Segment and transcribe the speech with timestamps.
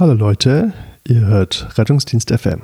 [0.00, 0.72] Hallo Leute,
[1.08, 2.62] ihr hört Rettungsdienst FM.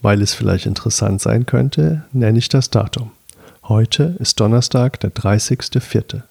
[0.00, 3.10] Weil es vielleicht interessant sein könnte, nenne ich das Datum.
[3.64, 6.22] Heute ist Donnerstag, der 30.04.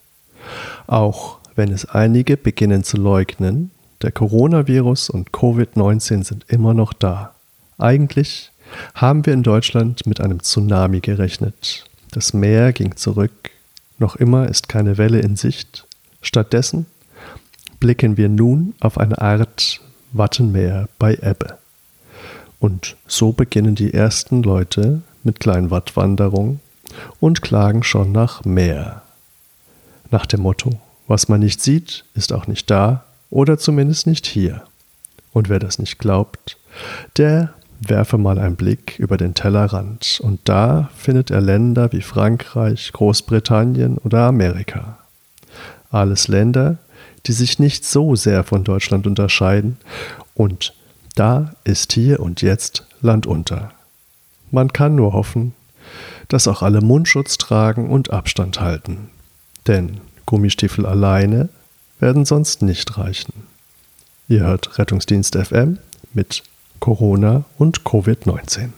[0.88, 3.70] Auch wenn es einige beginnen zu leugnen,
[4.02, 7.35] der Coronavirus und Covid-19 sind immer noch da.
[7.78, 8.51] Eigentlich
[8.96, 11.85] haben wir in Deutschland mit einem Tsunami gerechnet.
[12.10, 13.51] Das Meer ging zurück,
[13.99, 15.85] noch immer ist keine Welle in Sicht.
[16.23, 16.88] Stattdessen
[17.80, 19.81] blicken wir nun auf eine Art
[20.14, 21.58] Wattenmeer bei Ebbe.
[22.60, 26.60] Und so beginnen die ersten Leute mit Kleinwattwanderung
[27.20, 29.02] und klagen schon nach mehr.
[30.12, 34.64] Nach dem Motto, was man nicht sieht, ist auch nicht da oder zumindest nicht hier.
[35.34, 36.58] Und wer das nicht glaubt,
[37.18, 42.91] der werfe mal einen Blick über den Tellerrand und da findet er Länder wie Frankreich,
[42.94, 45.00] Großbritannien oder Amerika.
[45.90, 46.78] Alles Länder,
[47.28, 49.78] die sich nicht so sehr von Deutschland unterscheiden.
[50.34, 50.74] Und
[51.16, 53.72] da ist hier und jetzt Land unter.
[54.50, 55.54] Man kann nur hoffen,
[56.28, 59.10] dass auch alle Mundschutz tragen und Abstand halten.
[59.68, 61.50] Denn Gummistiefel alleine
[62.00, 63.34] werden sonst nicht reichen.
[64.28, 65.78] Ihr hört Rettungsdienst FM
[66.13, 66.44] mit
[66.80, 68.69] Corona und Covid-19.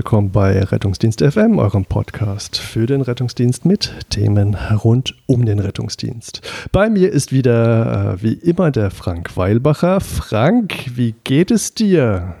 [0.00, 6.40] Willkommen bei Rettungsdienst FM, eurem Podcast für den Rettungsdienst mit Themen rund um den Rettungsdienst.
[6.72, 10.00] Bei mir ist wieder äh, wie immer der Frank Weilbacher.
[10.00, 12.34] Frank, wie geht es dir?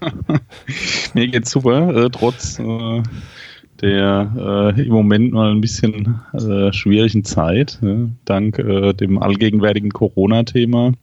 [1.14, 3.02] mir geht's super, äh, trotz äh,
[3.80, 7.78] der äh, im Moment mal ein bisschen äh, schwierigen Zeit,
[8.24, 10.94] dank äh, dem allgegenwärtigen Corona-Thema.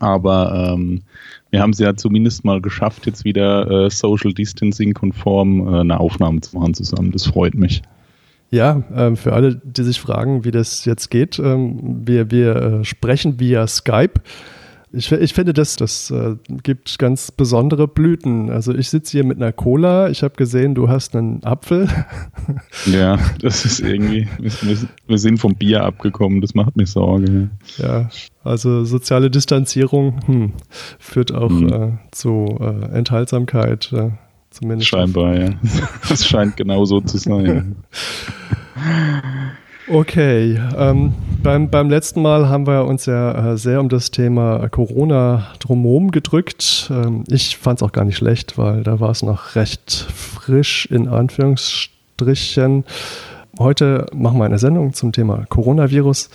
[0.00, 1.02] Aber ähm,
[1.50, 6.00] wir haben es ja zumindest mal geschafft, jetzt wieder äh, Social Distancing konform äh, eine
[6.00, 7.12] Aufnahme zu machen zusammen.
[7.12, 7.82] Das freut mich.
[8.50, 12.84] Ja, ähm, für alle, die sich fragen, wie das jetzt geht, ähm, wir, wir äh,
[12.84, 14.20] sprechen via Skype.
[14.96, 18.50] Ich, ich finde, das, das äh, gibt ganz besondere Blüten.
[18.50, 20.08] Also ich sitze hier mit einer Cola.
[20.08, 21.88] Ich habe gesehen, du hast einen Apfel.
[22.86, 24.28] Ja, das ist irgendwie,
[25.06, 26.40] wir, sind vom Bier abgekommen.
[26.40, 27.48] Das macht mir Sorge.
[27.78, 28.10] Ja,
[28.42, 30.52] also soziale Distanzierung hm,
[30.98, 31.72] führt auch hm.
[31.72, 33.94] äh, zu äh, Enthaltsamkeit.
[34.50, 34.88] Zumindest.
[34.90, 35.50] Scheinbar, ja.
[36.08, 37.76] Das scheint genau so zu sein.
[39.86, 41.12] Okay, ähm,
[41.42, 46.10] beim, beim letzten Mal haben wir uns ja äh, sehr um das Thema Corona drumherum
[46.10, 46.90] gedrückt.
[46.90, 50.86] Ähm, ich fand es auch gar nicht schlecht, weil da war es noch recht frisch
[50.86, 52.84] in Anführungsstrichen.
[53.58, 56.30] Heute machen wir eine Sendung zum Thema Coronavirus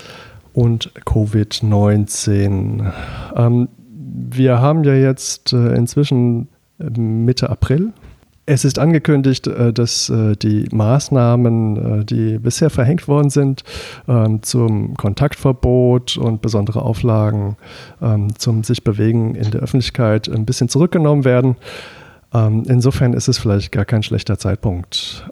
[0.54, 2.92] und Covid-19.
[3.36, 7.94] Ähm, wir haben ja jetzt äh, inzwischen Mitte April
[8.50, 13.64] es ist angekündigt, äh, dass äh, die Maßnahmen, äh, die bisher verhängt worden sind,
[14.08, 17.58] ähm, zum Kontaktverbot und besondere Auflagen
[18.02, 21.58] ähm, zum sich bewegen in der Öffentlichkeit ein bisschen zurückgenommen werden.
[22.34, 25.30] Ähm, insofern ist es vielleicht gar kein schlechter Zeitpunkt.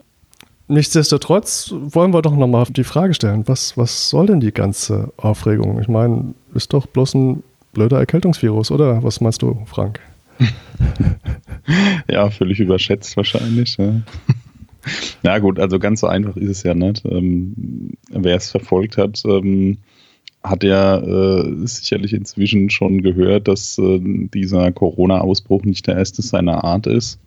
[0.68, 5.80] Nichtsdestotrotz wollen wir doch nochmal die Frage stellen, was, was soll denn die ganze Aufregung?
[5.80, 9.02] Ich meine, ist doch bloß ein blöder Erkältungsvirus, oder?
[9.02, 10.02] Was meinst du, Frank?
[12.10, 13.78] ja, völlig überschätzt wahrscheinlich.
[13.78, 14.02] Ja.
[15.24, 17.04] Na gut, also ganz so einfach ist es ja nicht.
[17.06, 19.78] Ähm, wer es verfolgt hat, ähm,
[20.44, 26.64] hat ja äh, sicherlich inzwischen schon gehört, dass äh, dieser Corona-Ausbruch nicht der erste seiner
[26.64, 27.20] Art ist.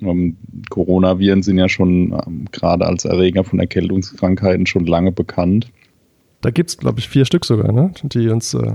[0.00, 0.36] Ähm,
[0.70, 5.70] Coronaviren sind ja schon ähm, gerade als Erreger von Erkältungskrankheiten schon lange bekannt.
[6.40, 7.92] Da gibt es, glaube ich, vier Stück sogar, ne?
[8.04, 8.74] die uns äh,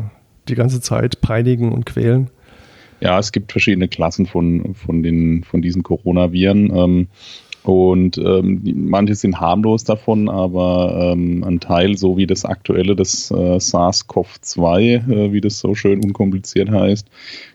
[0.49, 2.29] die ganze Zeit peinigen und quälen.
[3.03, 6.73] Ja, es gibt verschiedene Klassen von, von, den, von diesen Coronaviren.
[6.73, 7.07] Ähm,
[7.63, 13.29] und ähm, manche sind harmlos davon, aber ähm, ein Teil, so wie das aktuelle, das
[13.29, 17.07] äh, SARS-CoV-2, äh, wie das so schön unkompliziert heißt,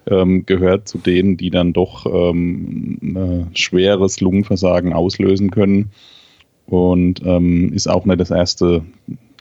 [0.07, 5.93] ähm, gehört zu denen, die dann doch ähm, schweres Lungenversagen auslösen können.
[6.67, 8.83] Und ähm, ist auch nicht das erste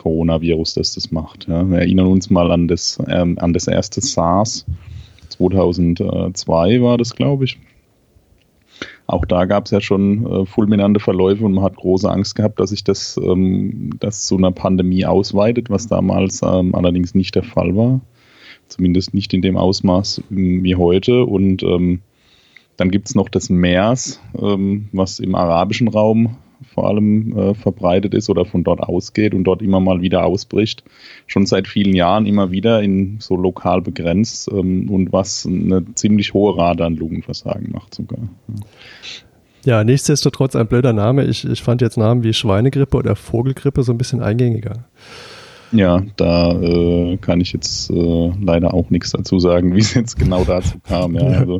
[0.01, 1.50] Coronavirus, das das macht.
[1.50, 1.69] Ja.
[1.69, 4.65] Wir erinnern uns mal an das, ähm, an das erste SARS
[5.37, 7.57] 2002 war das, glaube ich.
[9.07, 12.59] Auch da gab es ja schon äh, fulminante Verläufe und man hat große Angst gehabt,
[12.59, 17.43] dass sich das, ähm, das zu einer Pandemie ausweitet, was damals ähm, allerdings nicht der
[17.43, 18.01] Fall war.
[18.67, 21.23] Zumindest nicht in dem Ausmaß ähm, wie heute.
[21.23, 22.01] Und ähm,
[22.75, 26.35] dann gibt es noch das MERS, ähm, was im arabischen Raum
[26.74, 30.83] vor allem äh, verbreitet ist oder von dort ausgeht und dort immer mal wieder ausbricht.
[31.25, 36.33] Schon seit vielen Jahren immer wieder in so lokal begrenzt ähm, und was eine ziemlich
[36.33, 38.19] hohe Rate an Lungenversagen macht sogar.
[39.65, 41.25] Ja, nichtsdestotrotz ein blöder Name.
[41.25, 44.86] Ich, ich fand jetzt Namen wie Schweinegrippe oder Vogelgrippe so ein bisschen eingängiger.
[45.71, 50.18] Ja, da äh, kann ich jetzt äh, leider auch nichts dazu sagen, wie es jetzt
[50.18, 51.15] genau dazu kam.
[51.15, 51.39] Ja, ja.
[51.39, 51.59] Also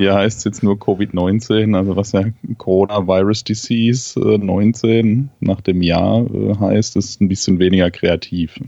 [0.00, 2.24] hier heißt es jetzt nur Covid-19, also was ja
[2.56, 8.58] Coronavirus Disease äh, 19 nach dem Jahr äh, heißt, ist ein bisschen weniger kreativ.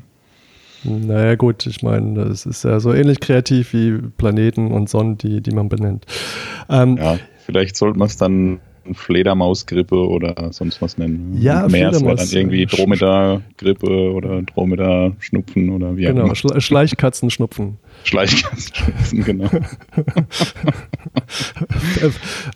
[0.84, 5.40] Naja gut, ich meine, es ist ja so ähnlich kreativ wie Planeten und Sonnen, die,
[5.40, 6.04] die man benennt.
[6.68, 8.60] Ähm, ja, vielleicht sollte man es dann
[8.92, 11.38] Fledermausgrippe oder sonst was nennen.
[11.40, 17.78] Ja, Mehr wäre dann irgendwie Dromedar-Grippe oder Dromedar-Schnupfen oder wie auch Genau, Schle Schleichkatzenschnupfen.
[18.04, 19.50] Schleichkatzenschnupfen, genau.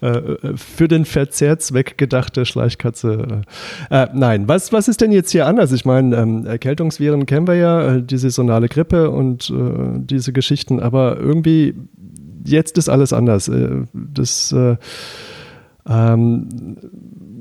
[0.00, 3.43] Äh, äh, für den Verzehrzweck gedachte Schleichkatze.
[3.90, 5.72] Äh, nein, was, was ist denn jetzt hier anders?
[5.72, 11.19] Ich meine, ähm, Erkältungsviren kennen wir ja, die saisonale Grippe und äh, diese Geschichten, aber
[11.19, 11.75] irgendwie
[12.44, 13.48] jetzt ist alles anders.
[13.48, 14.76] Äh, das äh,
[15.88, 16.48] ähm,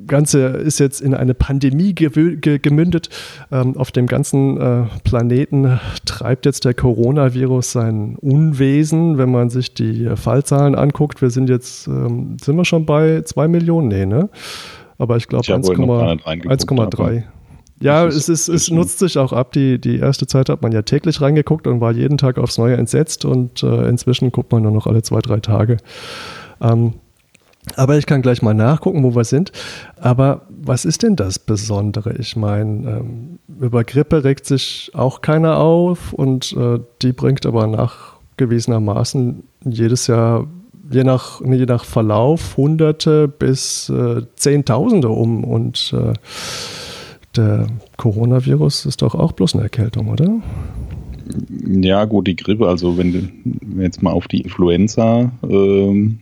[0.08, 3.10] Ganze ist jetzt in eine Pandemie gemündet.
[3.52, 9.18] Ähm, auf dem ganzen äh, Planeten treibt jetzt der Coronavirus sein Unwesen.
[9.18, 13.48] Wenn man sich die Fallzahlen anguckt, wir sind jetzt, ähm, sind wir schon bei zwei
[13.48, 13.88] Millionen?
[13.88, 14.30] Nee, ne?
[14.98, 17.24] Aber ich glaube 1,3.
[17.82, 19.52] Ja, es, ist, es nutzt sich auch ab.
[19.52, 22.78] Die, die erste Zeit hat man ja täglich reingeguckt und war jeden Tag aufs Neue
[22.78, 25.78] entsetzt und äh, inzwischen guckt man nur noch alle zwei, drei Tage.
[26.62, 26.94] Ähm,
[27.76, 29.52] aber ich kann gleich mal nachgucken, wo wir sind.
[30.00, 32.16] Aber was ist denn das Besondere?
[32.18, 37.68] Ich meine, ähm, über Grippe regt sich auch keiner auf und äh, die bringt aber
[37.68, 40.48] nachgewiesenermaßen jedes Jahr,
[40.92, 45.44] je nach, je nach Verlauf, Hunderte bis äh, Zehntausende um.
[45.44, 46.14] Und äh,
[47.36, 47.68] der
[47.98, 50.30] Coronavirus ist doch auch bloß eine Erkältung, oder?
[51.82, 56.20] Ja, gut, die Grippe, also wenn du jetzt mal auf die Influenza ähm,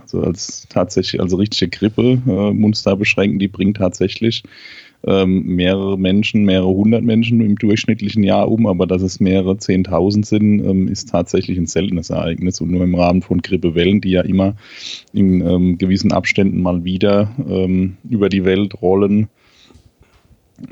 [0.00, 4.42] also als tatsächlich, also richtige Grippe, äh, uns da beschränken, die bringt tatsächlich
[5.06, 10.26] ähm, mehrere Menschen, mehrere hundert Menschen im durchschnittlichen Jahr um, aber dass es mehrere zehntausend
[10.26, 14.22] sind, ähm, ist tatsächlich ein seltenes Ereignis und nur im Rahmen von Grippewellen, die ja
[14.22, 14.56] immer
[15.12, 19.28] in ähm, gewissen Abständen mal wieder ähm, über die Welt rollen.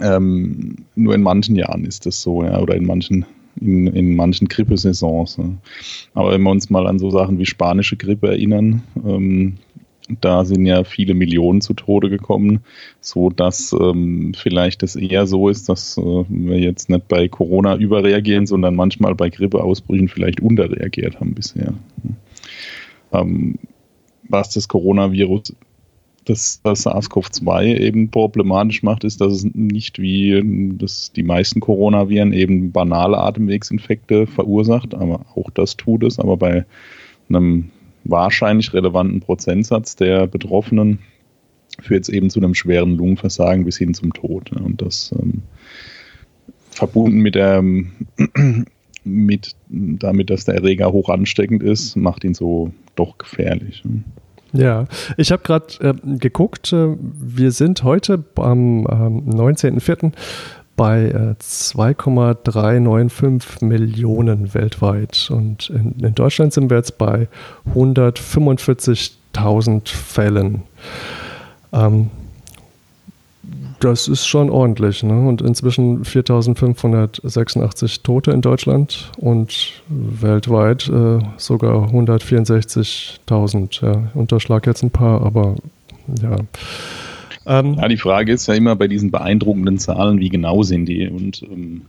[0.00, 3.24] Ähm, nur in manchen Jahren ist das so, ja, oder in manchen
[3.60, 5.38] in, in manchen Grippesaisons.
[5.38, 5.58] Ne?
[6.14, 9.58] Aber wenn wir uns mal an so Sachen wie spanische Grippe erinnern, ähm,
[10.20, 12.60] da sind ja viele Millionen zu Tode gekommen,
[13.00, 17.76] so dass ähm, vielleicht es eher so ist, dass äh, wir jetzt nicht bei Corona
[17.76, 21.74] überreagieren, sondern manchmal bei Grippeausbrüchen vielleicht unterreagiert haben bisher.
[23.12, 23.58] Ähm,
[24.28, 25.54] was das Coronavirus
[26.26, 30.42] das, das SARS-CoV-2 eben problematisch macht, ist, dass es nicht wie
[30.76, 36.66] das die meisten Coronaviren eben banale Atemwegsinfekte verursacht, aber auch das tut es, aber bei
[37.28, 37.70] einem
[38.04, 40.98] wahrscheinlich relevanten Prozentsatz der Betroffenen
[41.80, 44.50] führt es eben zu einem schweren Lungenversagen bis hin zum Tod.
[44.52, 45.42] Und das ähm,
[46.70, 47.62] verbunden mit der
[49.04, 53.84] mit damit, dass der Erreger hoch ansteckend ist, macht ihn so doch gefährlich.
[54.58, 54.84] Ja,
[55.16, 60.12] ich habe gerade äh, geguckt, äh, wir sind heute am ähm, 19.04.
[60.76, 67.28] bei äh, 2,395 Millionen weltweit und in, in, Deutschland sind wir jetzt bei
[67.74, 70.62] 145.000 Fällen.
[71.72, 72.10] Ähm,
[73.80, 75.02] das ist schon ordentlich.
[75.02, 75.28] Ne?
[75.28, 83.84] Und inzwischen 4586 Tote in Deutschland und weltweit äh, sogar 164.000.
[83.84, 85.56] Ja, unterschlag jetzt ein paar, aber
[86.22, 86.36] ja.
[87.46, 91.08] Ähm, ja, die Frage ist ja immer bei diesen beeindruckenden Zahlen, wie genau sind die?
[91.08, 91.82] Und ähm,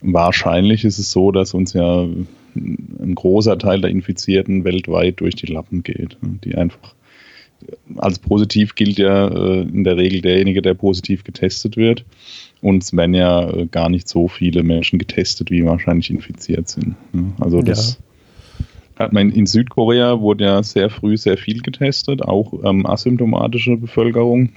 [0.00, 2.06] wahrscheinlich ist es so, dass uns ja
[2.54, 6.94] ein großer Teil der Infizierten weltweit durch die Lappen geht, die einfach
[7.96, 12.04] als positiv gilt ja äh, in der Regel derjenige, der positiv getestet wird.
[12.60, 16.96] Und es werden ja äh, gar nicht so viele Menschen getestet, wie wahrscheinlich infiziert sind.
[17.40, 17.98] Also das
[18.58, 19.04] ja.
[19.04, 24.50] hat man in Südkorea wurde ja sehr früh sehr viel getestet, auch ähm, asymptomatische Bevölkerung.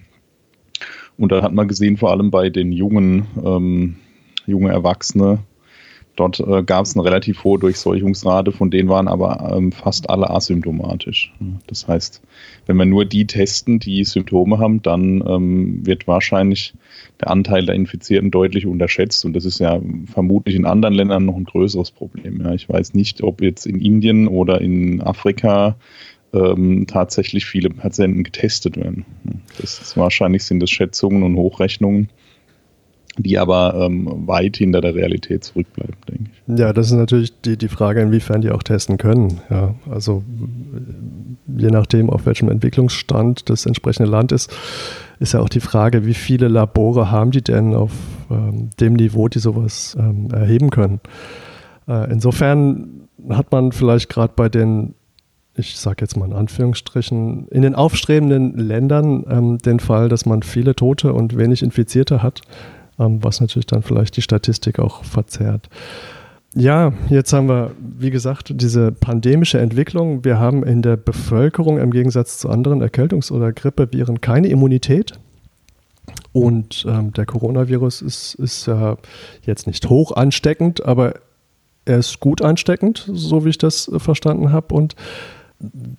[1.18, 3.96] Und da hat man gesehen, vor allem bei den jungen, ähm,
[4.46, 5.40] jungen Erwachsenen,
[6.20, 10.30] Dort äh, gab es eine relativ hohe Durchseuchungsrate, von denen waren aber ähm, fast alle
[10.30, 11.34] asymptomatisch.
[11.68, 12.22] Das heißt,
[12.66, 16.74] wenn wir nur die testen, die Symptome haben, dann ähm, wird wahrscheinlich
[17.22, 19.24] der Anteil der Infizierten deutlich unterschätzt.
[19.24, 19.80] Und das ist ja
[20.12, 22.42] vermutlich in anderen Ländern noch ein größeres Problem.
[22.42, 22.54] Ja.
[22.54, 25.78] Ich weiß nicht, ob jetzt in Indien oder in Afrika
[26.34, 29.06] ähm, tatsächlich viele Patienten getestet werden.
[29.58, 32.10] Das ist, wahrscheinlich sind das Schätzungen und Hochrechnungen
[33.24, 36.60] die aber ähm, weit hinter der Realität zurückbleiben, denke ich.
[36.60, 39.42] Ja, das ist natürlich die, die Frage, inwiefern die auch testen können.
[39.50, 40.24] Ja, also
[41.58, 44.52] je nachdem, auf welchem Entwicklungsstand das entsprechende Land ist,
[45.20, 47.92] ist ja auch die Frage, wie viele Labore haben die denn auf
[48.32, 51.02] ähm, dem Niveau, die sowas ähm, erheben können.
[51.88, 54.96] Äh, insofern hat man vielleicht gerade bei den
[55.60, 60.42] ich sage jetzt mal in Anführungsstrichen, in den aufstrebenden Ländern ähm, den Fall, dass man
[60.42, 62.42] viele Tote und wenig Infizierte hat.
[63.00, 65.70] Ähm, was natürlich dann vielleicht die Statistik auch verzerrt.
[66.56, 70.26] Ja, jetzt haben wir, wie gesagt, diese pandemische Entwicklung.
[70.26, 75.14] Wir haben in der Bevölkerung im Gegensatz zu anderen Erkältungs- oder Grippeviren keine Immunität.
[76.32, 78.98] Und ähm, der Coronavirus ist, ist ja
[79.44, 81.14] jetzt nicht hoch ansteckend, aber
[81.86, 84.74] er ist gut ansteckend, so wie ich das verstanden habe.
[84.74, 84.96] Und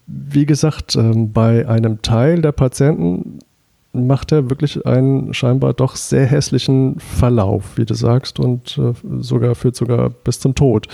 [0.07, 3.38] wie gesagt, ähm, bei einem Teil der Patienten
[3.93, 9.55] macht er wirklich einen scheinbar doch sehr hässlichen Verlauf, wie du sagst, und äh, sogar
[9.55, 10.87] führt sogar bis zum Tod.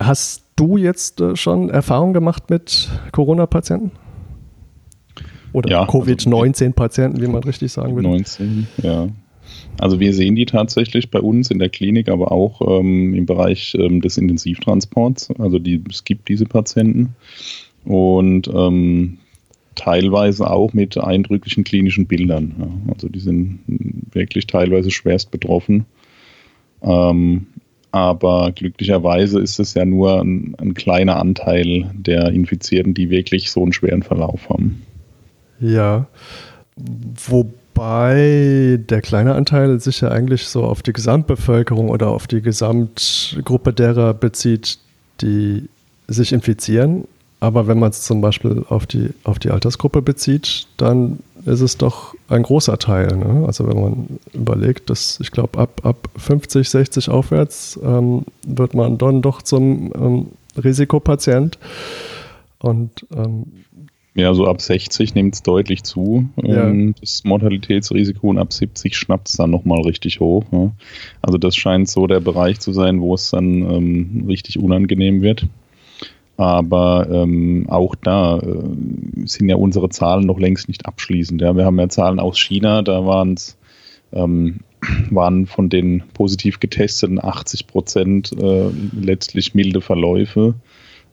[0.00, 3.92] Hast du jetzt äh, schon Erfahrung gemacht mit Corona-Patienten?
[5.52, 8.08] Oder ja, Covid-19-Patienten, also, wie man richtig sagen würde?
[8.08, 9.08] 19, ja.
[9.78, 13.74] Also wir sehen die tatsächlich bei uns in der Klinik, aber auch ähm, im Bereich
[13.78, 15.30] ähm, des Intensivtransports.
[15.38, 17.14] Also die, es gibt diese Patienten.
[17.84, 19.18] Und ähm,
[19.78, 22.54] teilweise auch mit eindrücklichen klinischen Bildern.
[22.58, 22.92] Ja.
[22.92, 23.60] Also die sind
[24.12, 25.86] wirklich teilweise schwerst betroffen.
[26.82, 27.46] Ähm,
[27.90, 33.62] aber glücklicherweise ist es ja nur ein, ein, kleiner Anteil der Infizierten, die wirklich so
[33.62, 34.82] einen schweren Verlauf haben.
[35.58, 36.06] Ja,
[37.26, 43.72] wobei der kleine Anteil sich ja eigentlich so auf die Gesamtbevölkerung oder auf die Gesamtgruppe
[43.72, 44.78] derer bezieht,
[45.22, 45.68] die
[46.08, 47.04] sich infizieren
[47.40, 51.76] aber wenn man es zum Beispiel auf die, auf die Altersgruppe bezieht, dann ist es
[51.76, 53.16] doch ein großer Teil.
[53.16, 53.44] Ne?
[53.46, 58.98] Also wenn man überlegt, dass ich glaube, ab, ab 50, 60 aufwärts ähm, wird man
[58.98, 60.26] dann doch zum ähm,
[60.62, 61.58] Risikopatient.
[62.58, 63.44] Und ähm,
[64.14, 66.68] ja, so ab 60 nimmt es deutlich zu, ja.
[66.68, 70.44] Ähm, das Mortalitätsrisiko, und ab 70 schnappt es dann nochmal richtig hoch.
[70.50, 70.72] Ne?
[71.22, 75.46] Also das scheint so der Bereich zu sein, wo es dann ähm, richtig unangenehm wird.
[76.38, 81.42] Aber ähm, auch da äh, sind ja unsere Zahlen noch längst nicht abschließend.
[81.42, 81.56] Ja.
[81.56, 83.58] Wir haben ja Zahlen aus China, da waren's,
[84.12, 84.60] ähm,
[85.10, 90.54] waren von den positiv getesteten 80 Prozent äh, letztlich milde Verläufe.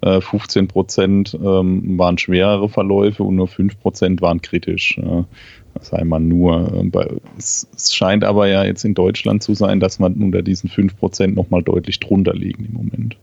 [0.01, 4.99] Äh, 15 Prozent ähm, waren schwerere Verläufe und nur 5 Prozent waren kritisch.
[5.01, 5.25] Ja.
[5.73, 6.71] Das sei mal nur.
[6.93, 10.69] Äh, es, es, scheint aber ja jetzt in Deutschland zu sein, dass man unter diesen
[10.69, 13.17] 5 Prozent nochmal deutlich drunter liegen im Moment.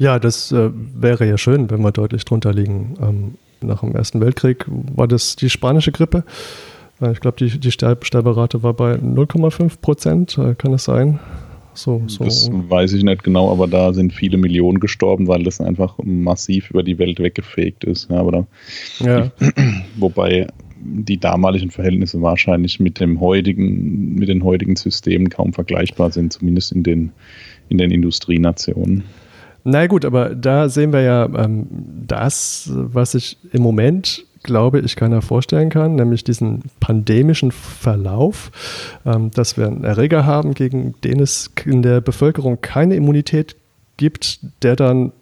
[0.00, 2.94] Ja, das äh, wäre ja schön, wenn wir deutlich drunter liegen.
[3.02, 6.24] Ähm, nach dem Ersten Weltkrieg war das die spanische Grippe.
[7.02, 10.38] Äh, ich glaube, die, die Sterb Sterberate war bei 0,5 Prozent.
[10.38, 11.20] Äh, kann es sein?
[11.74, 12.24] So, so.
[12.24, 16.70] Das weiß ich nicht genau, aber da sind viele Millionen gestorben, weil das einfach massiv
[16.70, 18.10] über die Welt weggefegt ist.
[18.10, 18.46] Ja, aber da,
[19.00, 19.30] ja.
[19.96, 20.46] wobei
[20.82, 26.72] die damaligen Verhältnisse wahrscheinlich mit dem heutigen, mit den heutigen Systemen kaum vergleichbar sind, zumindest
[26.72, 27.12] in den,
[27.68, 29.04] in den Industrienationen.
[29.64, 31.66] Na gut, aber da sehen wir ja ähm,
[32.06, 38.50] das, was ich im Moment glaube ich keiner vorstellen kann, nämlich diesen pandemischen Verlauf,
[39.04, 43.56] ähm, dass wir einen Erreger haben, gegen den es in der Bevölkerung keine Immunität
[43.96, 45.12] gibt, der dann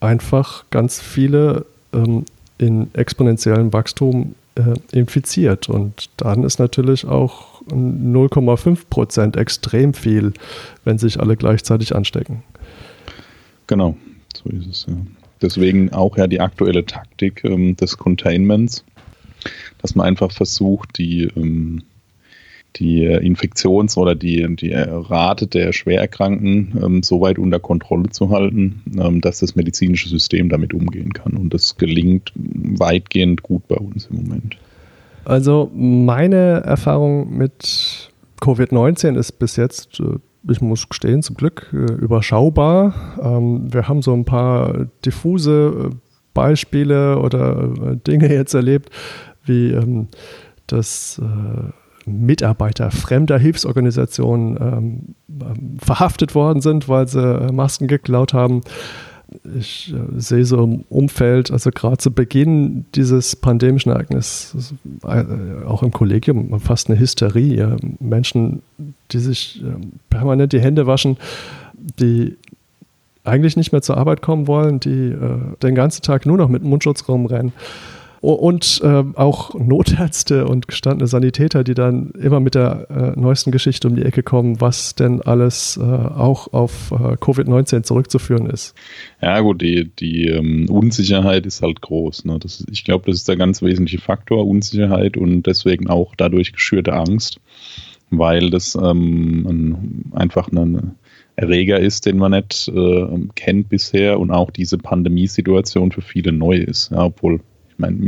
[0.00, 2.24] einfach ganz viele ähm,
[2.58, 5.68] in exponentiellem Wachstum äh, infiziert.
[5.68, 10.32] Und dann ist natürlich auch 0,5 Prozent extrem viel,
[10.84, 12.42] wenn sich alle gleichzeitig anstecken.
[13.66, 13.96] Genau,
[14.34, 14.96] so ist es, ja.
[15.42, 18.84] Deswegen auch ja die aktuelle Taktik ähm, des Containments,
[19.80, 21.82] dass man einfach versucht, die, ähm,
[22.76, 28.82] die Infektions- oder die, die Rate der Schwererkrankten ähm, so weit unter Kontrolle zu halten,
[28.96, 31.32] ähm, dass das medizinische System damit umgehen kann.
[31.32, 34.56] Und das gelingt weitgehend gut bei uns im Moment.
[35.24, 40.18] Also meine Erfahrung mit Covid-19 ist bis jetzt äh,
[40.48, 42.94] ich muss gestehen, zum Glück äh, überschaubar.
[43.22, 45.94] Ähm, wir haben so ein paar diffuse äh,
[46.34, 48.90] Beispiele oder äh, Dinge jetzt erlebt,
[49.44, 50.08] wie ähm,
[50.66, 51.20] das
[52.06, 54.56] Mitarbeiter fremder Hilfsorganisationen
[55.28, 58.62] ähm, verhaftet worden sind, weil sie Masken geklaut haben.
[59.58, 64.74] Ich äh, sehe so im Umfeld, also gerade zu Beginn dieses pandemischen Ereignisses,
[65.04, 65.24] äh,
[65.66, 67.76] auch im Kollegium, fast eine Hysterie.
[68.00, 68.62] Menschen,
[69.10, 69.74] die sich äh,
[70.10, 71.16] permanent die Hände waschen,
[71.98, 72.36] die
[73.24, 76.62] eigentlich nicht mehr zur Arbeit kommen wollen, die äh, den ganzen Tag nur noch mit
[76.62, 77.52] Mundschutz rumrennen
[78.22, 83.88] und äh, auch Notärzte und gestandene Sanitäter, die dann immer mit der äh, neuesten Geschichte
[83.88, 88.74] um die Ecke kommen, was denn alles äh, auch auf äh, Covid-19 zurückzuführen ist.
[89.20, 92.24] Ja gut, die, die ähm, Unsicherheit ist halt groß.
[92.24, 92.38] Ne?
[92.38, 96.92] Das, ich glaube, das ist der ganz wesentliche Faktor, Unsicherheit und deswegen auch dadurch geschürte
[96.92, 97.40] Angst,
[98.10, 100.94] weil das ähm, ein, einfach eine
[101.34, 106.56] Erreger ist, den man nicht äh, kennt bisher und auch diese Pandemiesituation für viele neu
[106.56, 107.40] ist, ja, obwohl
[107.82, 107.98] meine,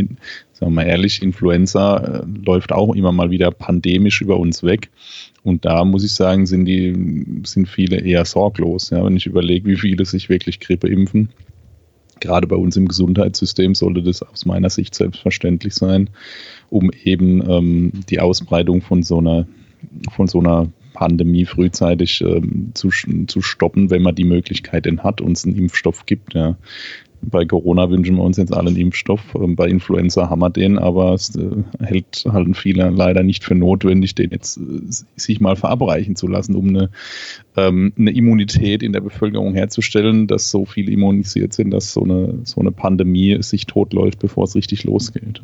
[0.52, 4.90] sagen wir mal ehrlich, Influenza äh, läuft auch immer mal wieder pandemisch über uns weg.
[5.42, 8.90] Und da muss ich sagen, sind die, sind viele eher sorglos.
[8.90, 11.28] Ja, wenn ich überlege, wie viele sich wirklich Grippe impfen.
[12.20, 16.08] Gerade bei uns im Gesundheitssystem sollte das aus meiner Sicht selbstverständlich sein,
[16.70, 19.46] um eben ähm, die Ausbreitung von so einer,
[20.14, 22.88] von so einer Pandemie frühzeitig ähm, zu,
[23.26, 26.32] zu stoppen, wenn man die Möglichkeit denn hat und es einen Impfstoff gibt.
[26.32, 26.56] Ja.
[27.30, 29.20] Bei Corona wünschen wir uns jetzt alle einen Impfstoff.
[29.34, 33.54] Ähm, bei Influenza haben wir den, aber es äh, hält halt viele leider nicht für
[33.54, 34.60] notwendig, den jetzt äh,
[35.16, 36.90] sich mal verabreichen zu lassen, um eine,
[37.56, 42.38] ähm, eine Immunität in der Bevölkerung herzustellen, dass so viele immunisiert sind, dass so eine,
[42.44, 45.40] so eine Pandemie sich totläuft, bevor es richtig losgeht.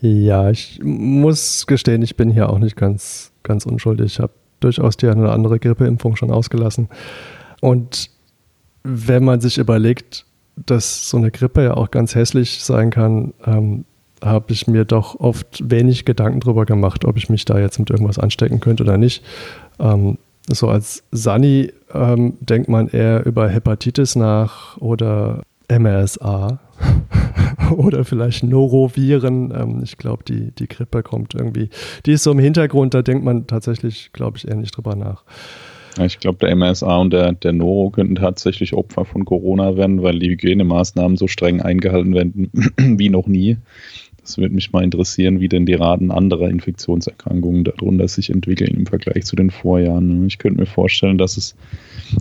[0.00, 4.06] Ja, ich muss gestehen, ich bin hier auch nicht ganz, ganz unschuldig.
[4.06, 6.88] Ich habe durchaus die eine oder andere Grippeimpfung schon ausgelassen.
[7.60, 8.10] Und
[8.84, 10.24] wenn man sich überlegt,
[10.66, 13.84] dass so eine Grippe ja auch ganz hässlich sein kann, ähm,
[14.22, 17.90] habe ich mir doch oft wenig Gedanken darüber gemacht, ob ich mich da jetzt mit
[17.90, 19.22] irgendwas anstecken könnte oder nicht.
[19.78, 20.18] Ähm,
[20.50, 26.58] so als Sani ähm, denkt man eher über Hepatitis nach oder MRSA
[27.76, 29.52] oder vielleicht Noroviren.
[29.54, 31.68] Ähm, ich glaube, die, die Grippe kommt irgendwie,
[32.06, 35.24] die ist so im Hintergrund, da denkt man tatsächlich, glaube ich, eher nicht drüber nach.
[36.04, 40.18] Ich glaube, der MSA und der, der Noro könnten tatsächlich Opfer von Corona werden, weil
[40.18, 43.56] die Hygienemaßnahmen so streng eingehalten werden wie noch nie.
[44.28, 48.84] Das würde mich mal interessieren, wie denn die Raten anderer Infektionserkrankungen darunter sich entwickeln im
[48.84, 50.26] Vergleich zu den Vorjahren.
[50.26, 51.56] Ich könnte mir vorstellen, dass es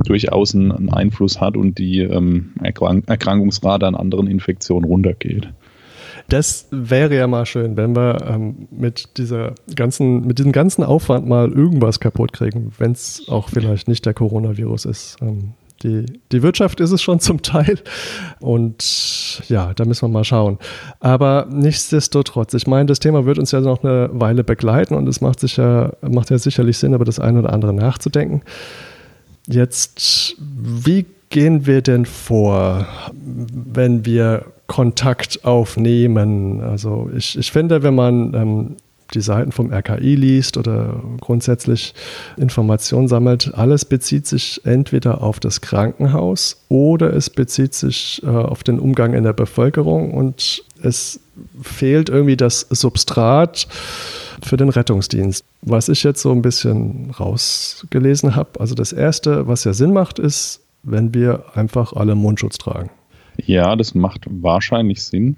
[0.05, 5.49] durchaus einen Einfluss hat und die ähm, Erkrankungsrate an anderen Infektionen runtergeht.
[6.29, 11.27] Das wäre ja mal schön, wenn wir ähm, mit dieser ganzen, mit diesem ganzen Aufwand
[11.27, 15.17] mal irgendwas kaputt kriegen, wenn es auch vielleicht nicht der Coronavirus ist.
[15.21, 17.79] Ähm, die, die Wirtschaft ist es schon zum Teil.
[18.39, 20.57] Und ja, da müssen wir mal schauen.
[20.99, 25.21] Aber nichtsdestotrotz, ich meine, das Thema wird uns ja noch eine Weile begleiten und es
[25.21, 28.41] macht, sicher, macht ja sicherlich Sinn, über das eine oder andere nachzudenken.
[29.47, 36.61] Jetzt, wie gehen wir denn vor, wenn wir Kontakt aufnehmen?
[36.61, 38.75] Also ich, ich finde, wenn man ähm,
[39.13, 41.93] die Seiten vom RKI liest oder grundsätzlich
[42.35, 48.63] Informationen sammelt, alles bezieht sich entweder auf das Krankenhaus oder es bezieht sich äh, auf
[48.63, 51.19] den Umgang in der Bevölkerung und es
[51.61, 53.67] fehlt irgendwie das Substrat
[54.43, 55.43] für den Rettungsdienst.
[55.61, 60.19] Was ich jetzt so ein bisschen rausgelesen habe, also das Erste, was ja Sinn macht,
[60.19, 62.89] ist, wenn wir einfach alle Mundschutz tragen.
[63.45, 65.37] Ja, das macht wahrscheinlich Sinn,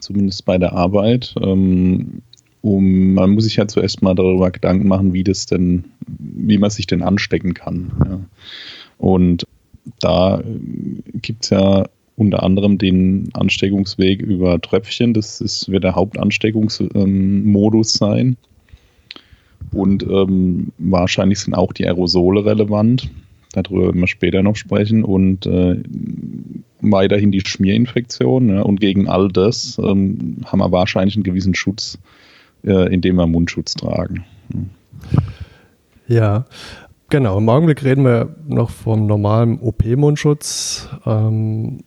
[0.00, 1.34] zumindest bei der Arbeit.
[1.40, 2.22] Ähm,
[2.62, 6.70] um, man muss sich ja zuerst mal darüber Gedanken machen, wie das denn, wie man
[6.70, 7.92] sich denn anstecken kann.
[8.08, 8.20] Ja.
[8.96, 9.46] Und
[10.00, 10.44] da äh,
[11.20, 11.84] gibt es ja
[12.16, 15.14] unter anderem den Ansteckungsweg über Tröpfchen.
[15.14, 18.36] Das ist, wird der Hauptansteckungsmodus ähm, sein.
[19.72, 23.10] Und ähm, wahrscheinlich sind auch die Aerosole relevant.
[23.52, 25.04] Darüber werden wir später noch sprechen.
[25.04, 25.82] Und äh,
[26.92, 28.48] weiterhin die Schmierinfektion.
[28.48, 31.98] Ja, und gegen all das ähm, haben wir wahrscheinlich einen gewissen Schutz
[32.64, 34.24] äh, indem wir Mundschutz tragen.
[36.06, 36.46] Ja,
[37.08, 37.38] genau.
[37.38, 40.88] Im Augenblick reden wir noch vom normalen OP-Mundschutz.
[41.06, 41.80] Ähm,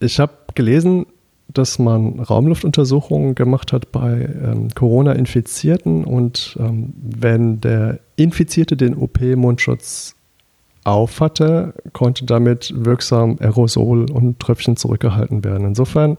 [0.00, 1.06] ich habe gelesen,
[1.48, 10.14] dass man Raumluftuntersuchungen gemacht hat bei ähm, Corona-Infizierten und ähm, wenn der Infizierte den OP-Mundschutz
[10.90, 15.66] aufhatte, konnte damit wirksam Aerosol und Tröpfchen zurückgehalten werden.
[15.66, 16.16] Insofern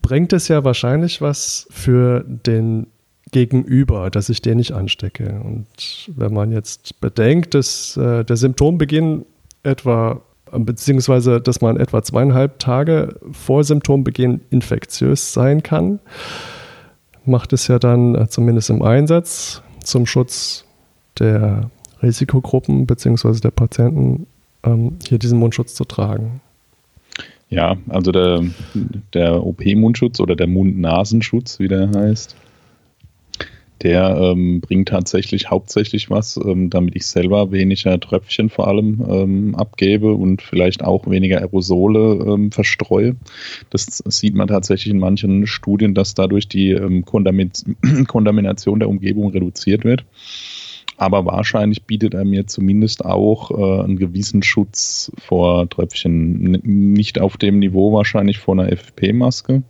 [0.00, 2.86] bringt es ja wahrscheinlich was für den
[3.30, 5.40] Gegenüber, dass ich den nicht anstecke.
[5.42, 9.24] Und wenn man jetzt bedenkt, dass äh, der Symptombeginn
[9.62, 10.20] etwa,
[10.52, 16.00] beziehungsweise dass man etwa zweieinhalb Tage vor Symptombeginn infektiös sein kann,
[17.24, 20.64] macht es ja dann äh, zumindest im Einsatz zum Schutz
[21.18, 21.70] der
[22.02, 23.40] Risikogruppen bzw.
[23.40, 24.26] der Patienten
[24.64, 26.40] ähm, hier diesen Mundschutz zu tragen.
[27.48, 28.44] Ja, also der,
[29.12, 32.34] der OP-Mundschutz oder der Mund-Nasenschutz, wie der heißt,
[33.82, 39.54] der ähm, bringt tatsächlich hauptsächlich was, ähm, damit ich selber weniger Tröpfchen vor allem ähm,
[39.54, 43.16] abgebe und vielleicht auch weniger Aerosole ähm, verstreue.
[43.70, 47.04] Das sieht man tatsächlich in manchen Studien, dass dadurch die ähm,
[48.06, 50.04] Kontamination der Umgebung reduziert wird
[51.02, 56.52] aber wahrscheinlich bietet er mir zumindest auch äh, einen gewissen Schutz vor Tröpfchen.
[56.62, 59.64] Nicht auf dem Niveau wahrscheinlich vor einer FFP-Maske,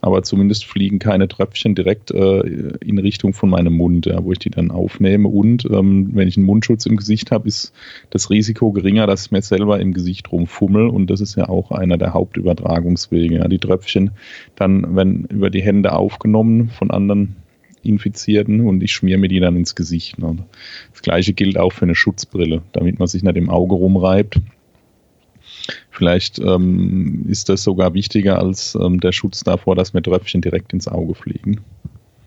[0.00, 2.40] aber zumindest fliegen keine Tröpfchen direkt äh,
[2.84, 5.26] in Richtung von meinem Mund, ja, wo ich die dann aufnehme.
[5.26, 7.72] Und ähm, wenn ich einen Mundschutz im Gesicht habe, ist
[8.10, 10.86] das Risiko geringer, dass ich mir selber im Gesicht rumfummel.
[10.86, 13.38] Und das ist ja auch einer der Hauptübertragungswege.
[13.38, 13.48] Ja.
[13.48, 14.12] Die Tröpfchen
[14.54, 17.34] dann, wenn über die Hände aufgenommen von anderen
[17.82, 20.18] Infizierten und ich schmier mir die dann ins Gesicht.
[20.18, 20.36] Ne?
[20.92, 24.40] Das gleiche gilt auch für eine Schutzbrille, damit man sich nicht im Auge rumreibt.
[25.90, 30.72] Vielleicht ähm, ist das sogar wichtiger als ähm, der Schutz davor, dass mir Tröpfchen direkt
[30.72, 31.60] ins Auge fliegen.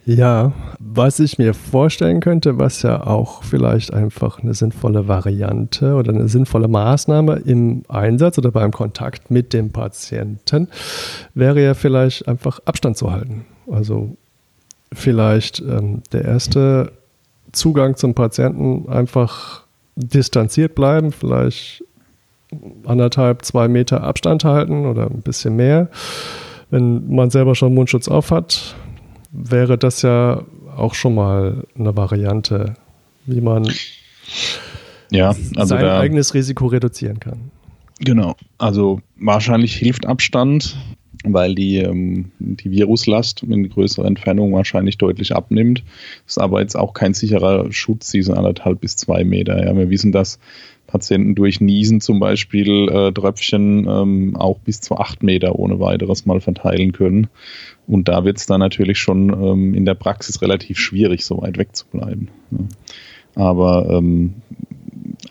[0.06, 6.14] Ja, was ich mir vorstellen könnte, was ja auch vielleicht einfach eine sinnvolle Variante oder
[6.14, 10.68] eine sinnvolle Maßnahme im Einsatz oder beim Kontakt mit dem Patienten
[11.34, 13.46] wäre ja vielleicht einfach Abstand zu halten.
[13.72, 14.18] Also
[14.94, 16.92] vielleicht ähm, der erste
[17.52, 19.64] Zugang zum Patienten einfach
[19.96, 21.84] distanziert bleiben, vielleicht
[22.86, 25.90] anderthalb, zwei Meter Abstand halten oder ein bisschen mehr.
[26.70, 28.76] Wenn man selber schon Mundschutz auf hat,
[29.32, 30.44] wäre das ja
[30.76, 32.76] auch schon mal eine Variante,
[33.26, 33.72] wie man
[35.12, 37.52] ja, also sein eigenes Risiko reduzieren kann.
[38.00, 40.76] Genau, also wahrscheinlich hilft Abstand
[41.24, 45.84] weil die, ähm, die Viruslast in größerer Entfernung wahrscheinlich deutlich abnimmt.
[46.28, 49.66] Ist aber jetzt auch kein sicherer Schutz, diese anderthalb bis zwei Meter.
[49.66, 50.40] Ja, wir wissen, dass
[50.88, 56.26] Patienten durch Niesen zum Beispiel äh, Tröpfchen ähm, auch bis zu acht Meter ohne weiteres
[56.26, 57.28] mal verteilen können.
[57.88, 61.58] Und da wird es dann natürlich schon ähm, in der Praxis relativ schwierig, so weit
[61.58, 62.30] wegzubleiben.
[62.52, 62.58] Ja.
[63.36, 64.36] Aber ähm,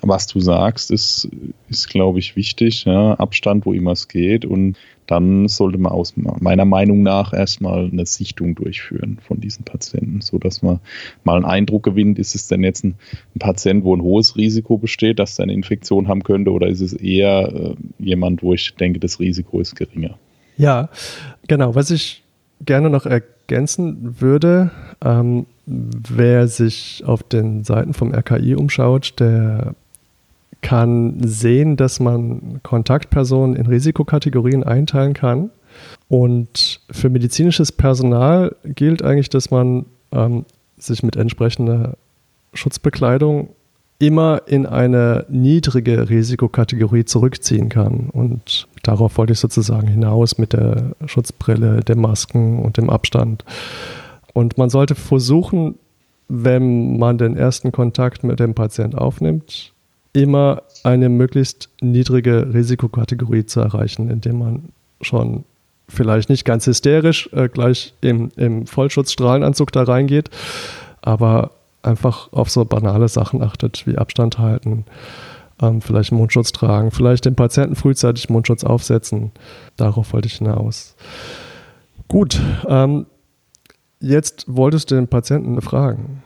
[0.02, 1.28] was du sagst, ist,
[1.68, 2.84] ist glaube ich, wichtig.
[2.84, 3.14] Ja?
[3.14, 4.44] Abstand, wo immer es geht.
[4.44, 10.20] Und dann sollte man aus meiner Meinung nach erstmal eine Sichtung durchführen von diesen Patienten,
[10.20, 10.80] sodass man
[11.24, 12.94] mal einen Eindruck gewinnt, ist es denn jetzt ein,
[13.34, 16.80] ein Patient, wo ein hohes Risiko besteht, dass er eine Infektion haben könnte, oder ist
[16.80, 20.18] es eher äh, jemand, wo ich denke, das Risiko ist geringer?
[20.56, 20.88] Ja,
[21.48, 21.74] genau.
[21.74, 22.22] Was ich
[22.64, 24.70] gerne noch ergänzen würde,
[25.04, 29.74] ähm, wer sich auf den Seiten vom RKI umschaut, der
[30.62, 35.50] kann sehen, dass man Kontaktpersonen in Risikokategorien einteilen kann.
[36.08, 40.44] Und für medizinisches Personal gilt eigentlich, dass man ähm,
[40.76, 41.96] sich mit entsprechender
[42.54, 43.50] Schutzbekleidung
[43.98, 48.10] immer in eine niedrige Risikokategorie zurückziehen kann.
[48.10, 53.44] Und darauf wollte ich sozusagen hinaus mit der Schutzbrille, den Masken und dem Abstand.
[54.34, 55.76] Und man sollte versuchen,
[56.28, 59.71] wenn man den ersten Kontakt mit dem Patienten aufnimmt,
[60.12, 64.68] immer eine möglichst niedrige Risikokategorie zu erreichen, indem man
[65.00, 65.44] schon
[65.88, 70.30] vielleicht nicht ganz hysterisch äh, gleich im, im Vollschutzstrahlenanzug da reingeht,
[71.00, 74.84] aber einfach auf so banale Sachen achtet, wie Abstand halten,
[75.60, 79.32] ähm, vielleicht Mundschutz tragen, vielleicht dem Patienten frühzeitig Mundschutz aufsetzen.
[79.76, 80.94] Darauf wollte ich hinaus.
[82.08, 83.06] Gut, ähm,
[84.00, 86.21] jetzt wolltest du den Patienten fragen.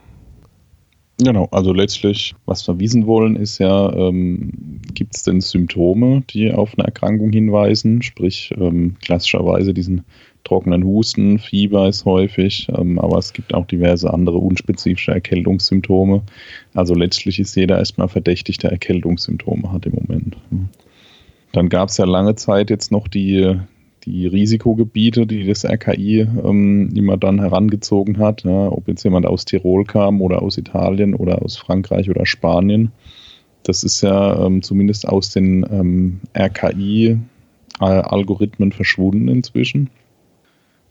[1.18, 6.52] Genau, also letztlich, was wir wissen wollen, ist ja, ähm, gibt es denn Symptome, die
[6.52, 10.04] auf eine Erkrankung hinweisen, sprich ähm, klassischerweise diesen
[10.44, 16.22] trockenen Husten, Fieber ist häufig, ähm, aber es gibt auch diverse andere unspezifische Erkältungssymptome.
[16.74, 20.36] Also letztlich ist jeder erstmal verdächtig, der Erkältungssymptome hat im Moment.
[21.52, 23.58] Dann gab es ja lange Zeit jetzt noch die
[24.06, 29.44] die Risikogebiete, die das RKI ähm, immer dann herangezogen hat, ja, ob jetzt jemand aus
[29.44, 32.92] Tirol kam oder aus Italien oder aus Frankreich oder Spanien.
[33.64, 39.90] Das ist ja ähm, zumindest aus den ähm, RKI-Algorithmen verschwunden inzwischen.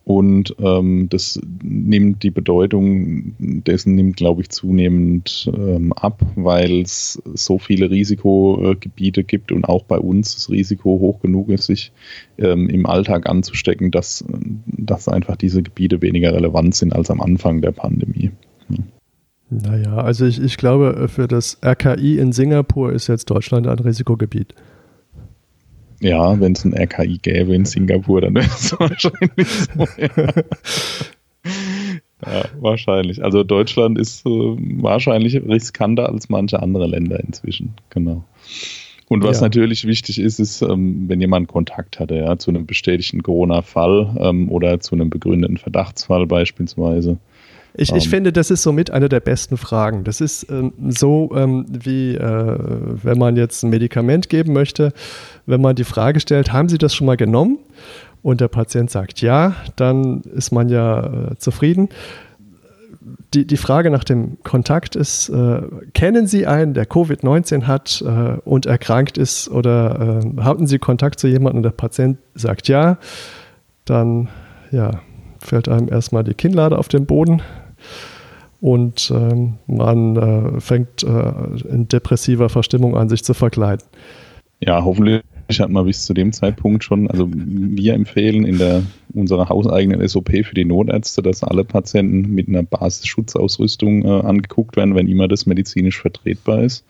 [0.06, 7.20] Und ähm, das nimmt die Bedeutung dessen nimmt, glaube ich, zunehmend ähm, ab, weil es
[7.34, 11.91] so viele Risikogebiete gibt und auch bei uns das Risiko hoch genug ist, sich
[12.38, 14.24] ähm, im Alltag anzustecken, dass,
[14.68, 18.30] dass einfach diese Gebiete weniger relevant sind als am Anfang der Pandemie.
[18.70, 18.84] Ja.
[19.50, 24.54] Naja, also ich, ich glaube, für das RKI in Singapur ist jetzt Deutschland ein Risikogebiet.
[26.02, 29.88] Ja, wenn es ein RKI gäbe in Singapur, dann wäre es wahrscheinlich so.
[29.98, 30.34] Ja.
[32.26, 33.24] Ja, wahrscheinlich.
[33.24, 37.74] Also Deutschland ist äh, wahrscheinlich riskanter als manche andere Länder inzwischen.
[37.90, 38.24] Genau.
[39.08, 39.44] Und was ja.
[39.44, 44.50] natürlich wichtig ist, ist, ähm, wenn jemand Kontakt hatte, ja, zu einem bestätigten Corona-Fall ähm,
[44.50, 47.20] oder zu einem begründeten Verdachtsfall beispielsweise.
[47.78, 48.02] Ich, ich um, ähm.
[48.02, 50.04] finde, das ist somit eine der besten Fragen.
[50.04, 52.58] Das ist ähm, so, ähm, wie äh,
[53.04, 54.94] wenn man jetzt ein Medikament geben möchte,
[55.46, 57.60] wenn man die Frage stellt, haben Sie das schon mal genommen?
[58.22, 61.90] Und der Patient sagt ja, dann ist man ja äh, zufrieden
[63.34, 65.62] die, die Frage nach dem Kontakt ist, äh,
[65.94, 71.20] kennen Sie einen, der Covid-19 hat äh, und erkrankt ist oder äh, hatten Sie Kontakt
[71.20, 72.98] zu jemandem und der Patient sagt ja,
[73.84, 74.30] dann
[74.72, 75.02] ja,
[75.40, 77.42] fällt einem erstmal die Kinnlade auf den Boden
[78.65, 83.86] und ähm, man äh, fängt äh, in depressiver Verstimmung an, sich zu verkleiden.
[84.60, 88.82] Ja, hoffentlich ich habe mal bis zu dem Zeitpunkt schon, also wir empfehlen in der
[89.13, 94.95] unserer hauseigenen SOP für die Notärzte, dass alle Patienten mit einer Basisschutzausrüstung äh, angeguckt werden,
[94.95, 96.84] wenn immer das medizinisch vertretbar ist.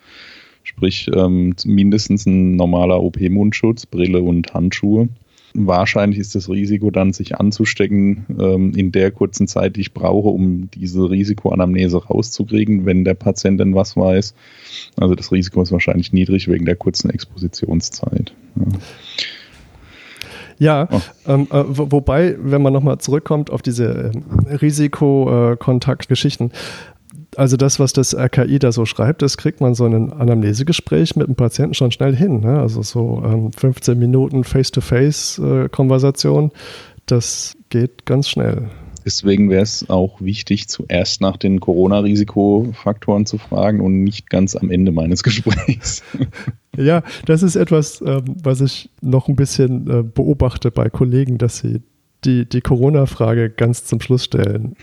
[0.64, 5.10] Sprich ähm, mindestens ein normaler OP-Mundschutz, Brille und Handschuhe
[5.56, 10.30] wahrscheinlich ist das Risiko dann, sich anzustecken, ähm, in der kurzen Zeit, die ich brauche,
[10.30, 14.36] um diese Risikoanamnese rauszukriegen, wenn der Patient denn was weiß.
[14.98, 18.34] Also das Risiko ist wahrscheinlich niedrig wegen der kurzen Expositionszeit.
[20.58, 21.02] Ja, ja oh.
[21.28, 24.12] ähm, äh, wobei, wenn man nochmal zurückkommt auf diese
[24.50, 26.52] äh, Risikokontaktgeschichten,
[27.38, 31.16] also das, was das RKI da so schreibt, das kriegt man so in ein Anamnesegespräch
[31.16, 32.42] mit dem Patienten schon schnell hin.
[32.42, 32.60] Ne?
[32.60, 36.52] Also so ähm, 15 Minuten Face-to-Face-Konversation,
[37.06, 38.70] das geht ganz schnell.
[39.06, 44.72] Deswegen wäre es auch wichtig, zuerst nach den Corona-Risikofaktoren zu fragen und nicht ganz am
[44.72, 46.02] Ende meines Gesprächs.
[46.76, 51.60] Ja, das ist etwas, ähm, was ich noch ein bisschen äh, beobachte bei Kollegen, dass
[51.60, 51.84] sie
[52.24, 54.76] die, die Corona-Frage ganz zum Schluss stellen.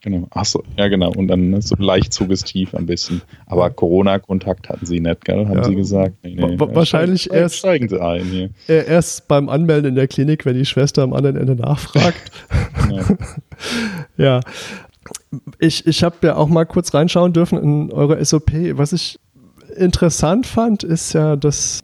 [0.00, 0.28] Genau.
[0.30, 1.12] Achso, ja genau.
[1.12, 3.22] Und dann so leicht suggestiv am besten.
[3.46, 5.46] Aber Corona-Kontakt hatten sie nicht, gell?
[5.46, 5.64] Haben ja.
[5.64, 6.14] sie gesagt.
[6.22, 6.58] Nee, nee.
[6.58, 8.50] Wahrscheinlich steigen, erst, steigen sie ein hier.
[8.66, 12.30] erst beim Anmelden in der Klinik, wenn die Schwester am anderen Ende nachfragt.
[14.16, 14.40] Ja.
[15.58, 18.52] Ich, ich habe ja auch mal kurz reinschauen dürfen in eure SOP.
[18.72, 19.18] Was ich
[19.76, 21.80] interessant fand, ist ja, dass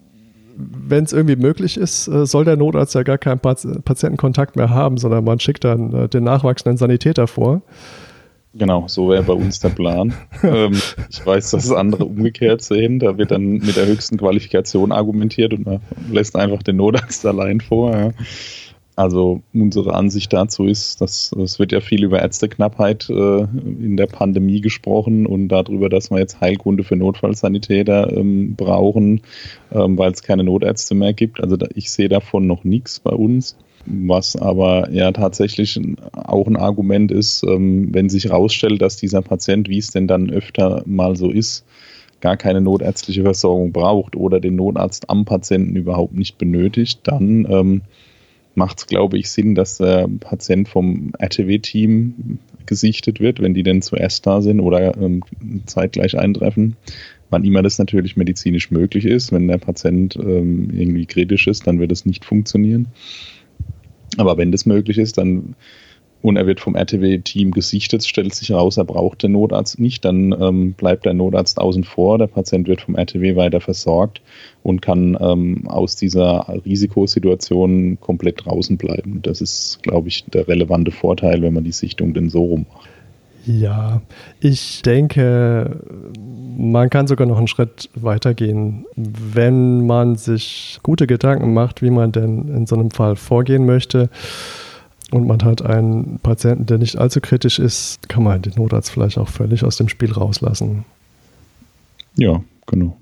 [0.56, 4.98] wenn es irgendwie möglich ist, äh, soll der Notarzt ja gar keinen Patientenkontakt mehr haben,
[4.98, 7.62] sondern man schickt dann äh, den nachwachsenden Sanitäter vor.
[8.56, 10.14] Genau, so wäre bei uns der Plan.
[10.44, 13.00] ähm, ich weiß, dass es andere umgekehrt sehen.
[13.00, 17.60] Da wird dann mit der höchsten Qualifikation argumentiert und man lässt einfach den Notarzt allein
[17.60, 17.90] vor.
[17.92, 18.12] Ja.
[18.96, 24.06] Also unsere Ansicht dazu ist, dass es wird ja viel über Ärzteknappheit äh, in der
[24.06, 29.22] Pandemie gesprochen und darüber, dass wir jetzt Heilkunde für Notfallsanitäter ähm, brauchen,
[29.72, 31.40] ähm, weil es keine Notärzte mehr gibt.
[31.40, 33.56] Also da, ich sehe davon noch nichts bei uns.
[33.86, 35.80] Was aber ja tatsächlich
[36.12, 40.30] auch ein Argument ist, ähm, wenn sich herausstellt, dass dieser Patient, wie es denn dann
[40.30, 41.64] öfter mal so ist,
[42.20, 47.82] gar keine notärztliche Versorgung braucht oder den Notarzt am Patienten überhaupt nicht benötigt, dann ähm,
[48.54, 53.82] macht es, glaube ich, Sinn, dass der Patient vom RTW-Team gesichtet wird, wenn die denn
[53.82, 55.22] zuerst da sind oder ähm,
[55.66, 56.76] zeitgleich eintreffen.
[57.30, 59.32] Wann immer das natürlich medizinisch möglich ist.
[59.32, 62.88] Wenn der Patient ähm, irgendwie kritisch ist, dann wird es nicht funktionieren.
[64.18, 65.54] Aber wenn das möglich ist, dann
[66.24, 70.34] und er wird vom RTW-Team gesichtet, stellt sich heraus, er braucht den Notarzt nicht, dann
[70.40, 74.22] ähm, bleibt der Notarzt außen vor, der Patient wird vom RTW weiter versorgt
[74.62, 79.20] und kann ähm, aus dieser Risikosituation komplett draußen bleiben.
[79.20, 82.88] Das ist, glaube ich, der relevante Vorteil, wenn man die Sichtung denn so rum macht.
[83.46, 84.00] Ja,
[84.40, 85.80] ich denke,
[86.56, 92.12] man kann sogar noch einen Schritt weitergehen, wenn man sich gute Gedanken macht, wie man
[92.12, 94.08] denn in so einem Fall vorgehen möchte
[95.10, 99.18] und man hat einen Patienten, der nicht allzu kritisch ist, kann man den Notarzt vielleicht
[99.18, 100.84] auch völlig aus dem Spiel rauslassen.
[102.16, 102.96] Ja, genau.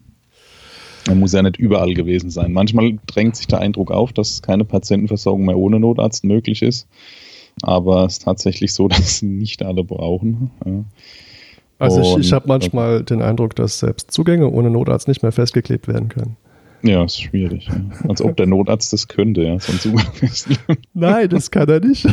[1.07, 2.53] Man muss ja nicht überall gewesen sein.
[2.53, 6.87] Manchmal drängt sich der Eindruck auf, dass keine Patientenversorgung mehr ohne Notarzt möglich ist.
[7.63, 10.51] Aber es ist tatsächlich so, dass nicht alle brauchen.
[10.65, 10.85] Ja.
[11.79, 15.89] Also ich, ich habe manchmal den Eindruck, dass selbst Zugänge ohne Notarzt nicht mehr festgeklebt
[15.89, 16.37] werden können.
[16.83, 17.69] Ja, ist schwierig.
[17.69, 18.09] Ja.
[18.09, 20.07] Als ob der Notarzt das könnte, ja, so ein Zugang
[20.95, 22.07] Nein, das kann er nicht.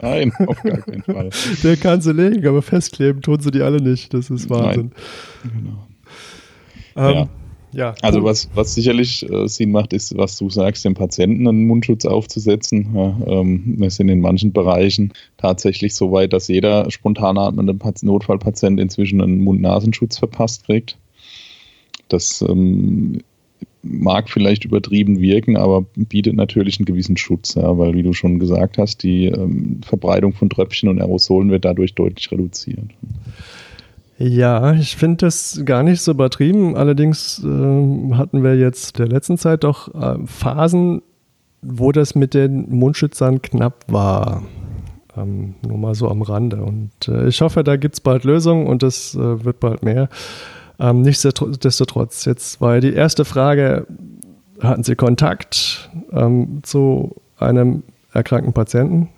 [0.00, 1.30] Nein, auf gar keinen Fall.
[1.64, 4.14] Der kann sie legen, aber festkleben tun sie die alle nicht.
[4.14, 4.92] Das ist Wahnsinn.
[5.42, 5.52] Nein.
[6.94, 7.08] Genau.
[7.10, 7.28] Ähm, ja.
[7.76, 7.94] Ja.
[8.00, 12.06] Also was, was sicherlich äh, Sinn macht, ist, was du sagst, dem Patienten einen Mundschutz
[12.06, 12.88] aufzusetzen.
[12.94, 18.80] Ja, ähm, wir sind in manchen Bereichen tatsächlich so weit, dass jeder spontan atmende Notfallpatient
[18.80, 20.96] inzwischen einen Mund-Nasenschutz verpasst kriegt.
[22.08, 23.20] Das ähm,
[23.82, 28.38] mag vielleicht übertrieben wirken, aber bietet natürlich einen gewissen Schutz, ja, weil wie du schon
[28.38, 32.90] gesagt hast, die ähm, Verbreitung von Tröpfchen und Aerosolen wird dadurch deutlich reduziert.
[34.18, 36.76] Ja, ich finde das gar nicht so übertrieben.
[36.76, 41.02] Allerdings äh, hatten wir jetzt der letzten Zeit doch äh, Phasen,
[41.60, 44.42] wo das mit den Mundschützern knapp war.
[45.16, 46.62] Ähm, nur mal so am Rande.
[46.62, 50.08] Und äh, ich hoffe, da gibt es bald Lösungen und es äh, wird bald mehr.
[50.78, 53.86] Ähm, nichtsdestotrotz, jetzt war die erste Frage,
[54.60, 59.10] hatten Sie Kontakt ähm, zu einem erkrankten Patienten?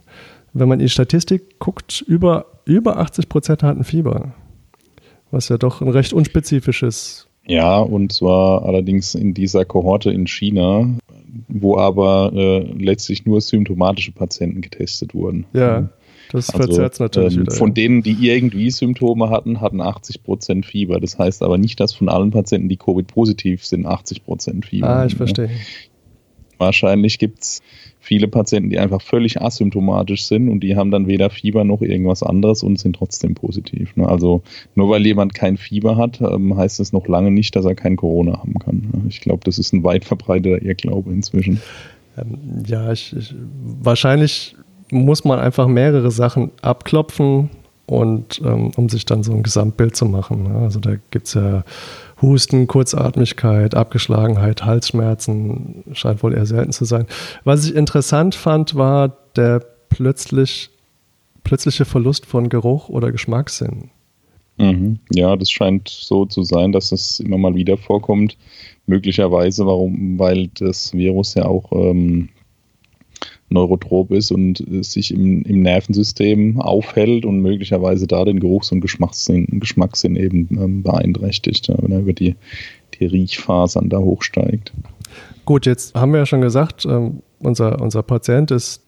[0.53, 4.33] Wenn man in die Statistik guckt, über, über 80 Prozent hatten Fieber,
[5.31, 7.29] was ja doch ein recht unspezifisches.
[7.47, 10.99] Ja, und zwar allerdings in dieser Kohorte in China,
[11.49, 15.47] wo aber äh, letztlich nur symptomatische Patienten getestet wurden.
[15.55, 15.89] Ja.
[16.31, 17.55] Das also, verzerrt es natürlich ähm, wieder.
[17.55, 17.75] Von ja.
[17.75, 21.01] denen, die irgendwie Symptome hatten, hatten 80 Prozent Fieber.
[21.01, 25.07] Das heißt aber nicht, dass von allen Patienten, die Covid-positiv sind, 80 Prozent Fieber Ah,
[25.07, 25.49] ich verstehe.
[26.59, 27.63] Wahrscheinlich gibt es
[28.09, 32.23] viele Patienten, die einfach völlig asymptomatisch sind und die haben dann weder Fieber noch irgendwas
[32.23, 33.95] anderes und sind trotzdem positiv.
[33.97, 34.09] Ne?
[34.09, 34.43] Also
[34.75, 37.97] nur weil jemand kein Fieber hat, ähm, heißt es noch lange nicht, dass er kein
[37.97, 38.77] Corona haben kann.
[38.77, 39.03] Ne?
[39.11, 41.61] Ich glaube, das ist ein weit verbreiteter Irrglaube inzwischen.
[42.17, 43.35] Ähm, ja, ich, ich,
[43.83, 44.57] wahrscheinlich
[44.91, 47.51] muss man einfach mehrere Sachen abklopfen
[47.85, 50.45] und ähm, um sich dann so ein Gesamtbild zu machen.
[50.45, 50.61] Ne?
[50.61, 51.63] Also da gibt es ja
[52.21, 57.07] Husten, Kurzatmigkeit, Abgeschlagenheit, Halsschmerzen, scheint wohl eher selten zu sein.
[57.45, 60.71] Was ich interessant fand, war der plötzlich,
[61.45, 63.91] plötzliche Verlust von Geruch oder Geschmackssinn.
[64.59, 64.99] Mhm.
[65.11, 68.37] Ja, das scheint so zu sein, dass es immer mal wieder vorkommt.
[68.87, 72.31] Möglicherweise, warum, weil das Virus ja auch ähm,
[73.51, 79.47] neurotrop ist und sich im, im Nervensystem aufhält und möglicherweise da den Geruchs- und Geschmackssinn,
[79.61, 82.37] Geschmackssinn eben ähm, beeinträchtigt, ja, wenn er über die,
[82.99, 84.73] die Riechfasern da hochsteigt.
[85.45, 88.83] Gut, jetzt haben wir ja schon gesagt, ähm, unser, unser Patient ist,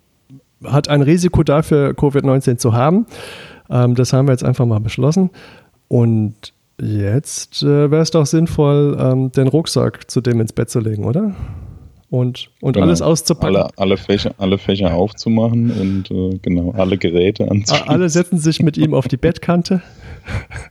[0.64, 3.06] hat ein Risiko dafür, Covid-19 zu haben.
[3.70, 5.30] Ähm, das haben wir jetzt einfach mal beschlossen.
[5.88, 10.80] Und jetzt äh, wäre es doch sinnvoll, ähm, den Rucksack zu dem ins Bett zu
[10.80, 11.34] legen, oder?
[12.10, 12.86] Und, und genau.
[12.86, 13.56] alles auszupacken.
[13.56, 17.88] Alle, alle, Fächer, alle Fächer aufzumachen und äh, genau, alle Geräte anzuschließen.
[17.88, 19.80] Alle setzen sich mit ihm auf die Bettkante.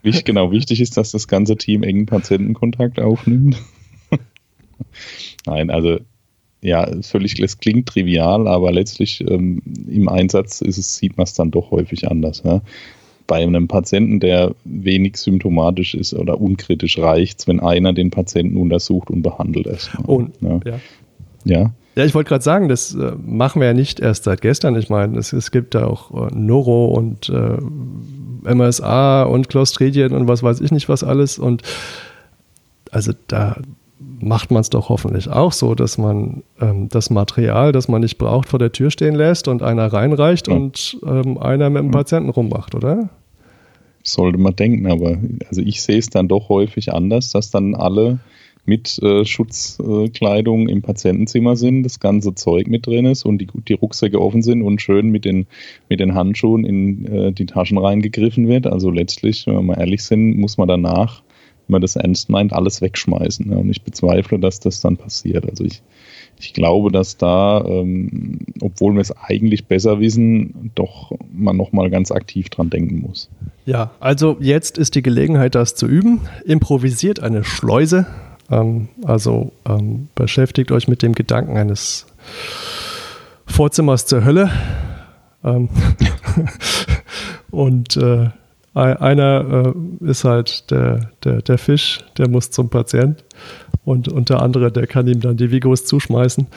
[0.04, 3.58] Wichtig, genau, wichtig ist, dass das ganze Team engen Patientenkontakt aufnimmt.
[5.46, 6.00] Nein, also
[6.62, 11.34] ja, völlig, es klingt trivial, aber letztlich ähm, im Einsatz ist es, sieht man es
[11.34, 12.44] dann doch häufig anders.
[12.44, 12.62] Ja?
[13.28, 19.10] Bei einem Patienten, der wenig symptomatisch ist oder unkritisch reicht, wenn einer den Patienten untersucht
[19.10, 20.04] und behandelt erstmal.
[20.08, 20.60] Oh, ja.
[20.66, 20.80] ja.
[21.44, 21.72] Ja.
[21.96, 24.76] Ja, ich wollte gerade sagen, das äh, machen wir ja nicht erst seit gestern.
[24.78, 30.28] Ich meine, es, es gibt da auch äh, Neuro und äh, MSA und Clostridien und
[30.28, 31.40] was weiß ich nicht was alles.
[31.40, 31.64] Und
[32.92, 33.58] also da
[34.00, 38.18] macht man es doch hoffentlich auch so, dass man ähm, das Material, das man nicht
[38.18, 40.56] braucht, vor der Tür stehen lässt und einer reinreicht ja.
[40.56, 43.10] und ähm, einer mit dem Patienten rummacht, oder?
[44.04, 45.18] Sollte man denken, aber
[45.50, 48.20] also ich sehe es dann doch häufig anders, dass dann alle
[48.70, 53.74] mit äh, Schutzkleidung im Patientenzimmer sind, das ganze Zeug mit drin ist und die, die
[53.74, 55.48] Rucksäcke offen sind und schön mit den,
[55.90, 58.68] mit den Handschuhen in äh, die Taschen reingegriffen wird.
[58.68, 61.24] Also letztlich, wenn wir mal ehrlich sind, muss man danach,
[61.68, 63.52] wenn man das ernst meint, alles wegschmeißen.
[63.52, 63.58] Ja.
[63.58, 65.50] Und ich bezweifle, dass das dann passiert.
[65.50, 65.82] Also ich,
[66.40, 72.12] ich glaube, dass da, ähm, obwohl wir es eigentlich besser wissen, doch man nochmal ganz
[72.12, 73.30] aktiv dran denken muss.
[73.66, 76.22] Ja, also jetzt ist die Gelegenheit, das zu üben.
[76.46, 78.06] Improvisiert eine Schleuse
[79.04, 82.08] also ähm, beschäftigt euch mit dem Gedanken eines
[83.46, 84.52] Vorzimmers zur Hölle.
[85.44, 85.70] Ähm
[87.52, 88.30] und äh,
[88.74, 93.24] einer äh, ist halt der, der, der Fisch, der muss zum Patient
[93.84, 96.48] und, und der andere, der kann ihm dann die Vigos zuschmeißen.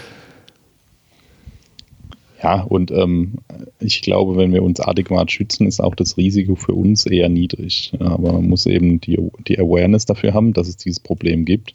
[2.42, 3.35] Ja, und ähm,
[3.78, 7.92] ich glaube, wenn wir uns adäquat schützen, ist auch das Risiko für uns eher niedrig.
[8.00, 11.72] Aber man muss eben die, die Awareness dafür haben, dass es dieses Problem gibt.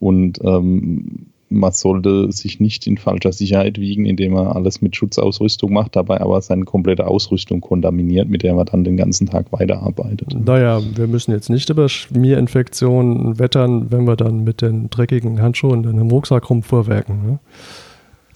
[0.00, 5.72] Und ähm, man sollte sich nicht in falscher Sicherheit wiegen, indem man alles mit Schutzausrüstung
[5.72, 10.34] macht, dabei aber seine komplette Ausrüstung kontaminiert, mit der man dann den ganzen Tag weiterarbeitet.
[10.44, 15.84] Naja, wir müssen jetzt nicht über Schmierinfektionen wettern, wenn wir dann mit den dreckigen Handschuhen
[15.84, 17.26] in einem Rucksack rumfuhrwerken.
[17.26, 17.38] Ne?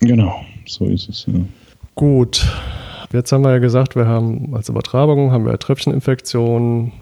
[0.00, 0.34] Genau,
[0.66, 1.26] so ist es.
[1.26, 1.34] Ja.
[1.94, 2.44] Gut.
[3.12, 6.92] Jetzt haben wir ja gesagt, wir haben als Übertragung haben wir Tröpfcheninfektionen.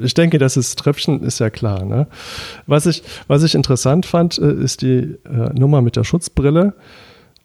[0.00, 1.84] Ich denke, das ist Tröpfchen, ist ja klar.
[1.84, 2.08] Ne?
[2.66, 6.74] Was, ich, was ich interessant fand, äh, ist die äh, Nummer mit der Schutzbrille.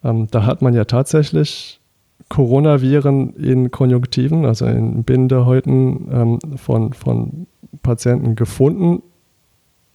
[0.02, 1.80] Ähm, da hat man ja tatsächlich
[2.28, 7.46] Coronaviren in Konjunktiven, also in Bindehäuten ähm, von, von
[7.82, 9.02] Patienten gefunden.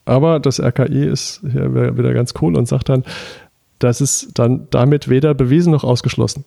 [0.05, 3.03] Aber das RKI ist hier wieder ganz cool und sagt dann,
[3.85, 6.43] das ist dann damit weder bewiesen noch ausgeschlossen,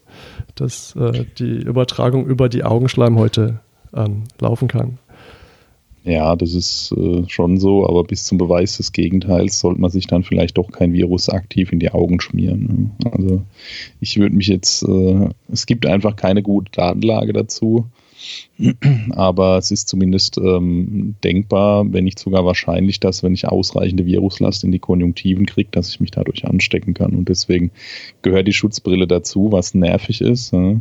[0.55, 3.61] dass äh, die Übertragung über die Augenschleimhäute
[3.95, 4.99] ähm, laufen kann.
[6.05, 10.07] Ja, das ist äh, schon so, aber bis zum Beweis des Gegenteils sollte man sich
[10.07, 12.95] dann vielleicht doch kein Virus aktiv in die Augen schmieren.
[13.03, 13.11] Ne?
[13.11, 13.43] Also
[14.01, 17.87] ich würde mich jetzt, äh, es gibt einfach keine gute Datenlage dazu.
[19.11, 24.65] Aber es ist zumindest ähm, denkbar, wenn nicht sogar wahrscheinlich, dass wenn ich ausreichende Viruslast
[24.65, 27.15] in die Konjunktiven kriege, dass ich mich dadurch anstecken kann.
[27.15, 27.71] Und deswegen
[28.23, 30.53] gehört die Schutzbrille dazu, was nervig ist.
[30.53, 30.81] Ja?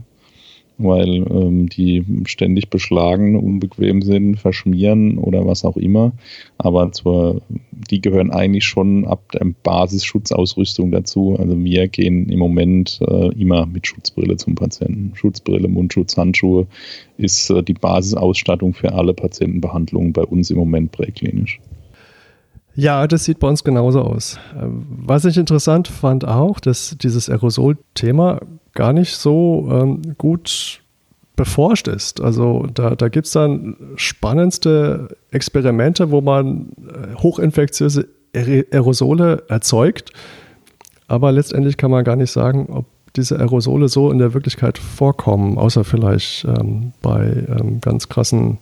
[0.77, 6.11] Weil ähm, die ständig beschlagen, unbequem sind, verschmieren oder was auch immer.
[6.57, 11.35] Aber zur, die gehören eigentlich schon ab der Basisschutzausrüstung dazu.
[11.39, 15.13] Also wir gehen im Moment äh, immer mit Schutzbrille zum Patienten.
[15.15, 16.67] Schutzbrille, Mundschutz, Handschuhe
[17.17, 21.59] ist äh, die Basisausstattung für alle Patientenbehandlungen bei uns im Moment präklinisch.
[22.79, 24.39] Ja, das sieht bei uns genauso aus.
[24.55, 28.39] Ähm, was ich interessant fand auch, dass dieses Aerosol-Thema
[28.77, 30.81] gar nicht so ähm, gut
[31.35, 32.21] beforscht ist.
[32.21, 40.11] Also da, da gibt es dann spannendste Experimente, wo man äh, hochinfektiöse Aerosole erzeugt,
[41.07, 45.57] aber letztendlich kann man gar nicht sagen, ob diese Aerosole so in der Wirklichkeit vorkommen,
[45.57, 48.59] außer vielleicht ähm, bei ähm, ganz krassen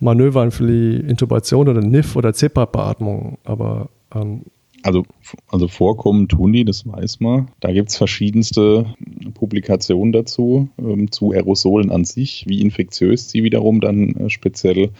[0.00, 3.38] Manövern für die Intubation oder NIF oder CPAP-Beatmung.
[3.44, 4.42] Aber ähm,
[4.82, 5.04] also,
[5.48, 7.48] also vorkommen tun die, das weiß man.
[7.60, 8.94] Da gibt es verschiedenste
[9.34, 14.90] Publikationen dazu, ähm, zu Aerosolen an sich, wie infektiös sie wiederum dann äh, speziell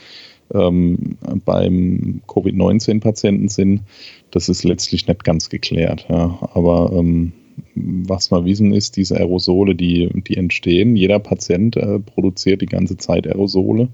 [0.52, 3.82] ähm, beim Covid-19-Patienten sind.
[4.30, 6.06] Das ist letztlich nicht ganz geklärt.
[6.08, 6.38] Ja.
[6.54, 7.32] Aber ähm,
[7.74, 12.96] was wir wissen ist, diese Aerosole, die, die entstehen, jeder Patient äh, produziert die ganze
[12.96, 13.88] Zeit Aerosole.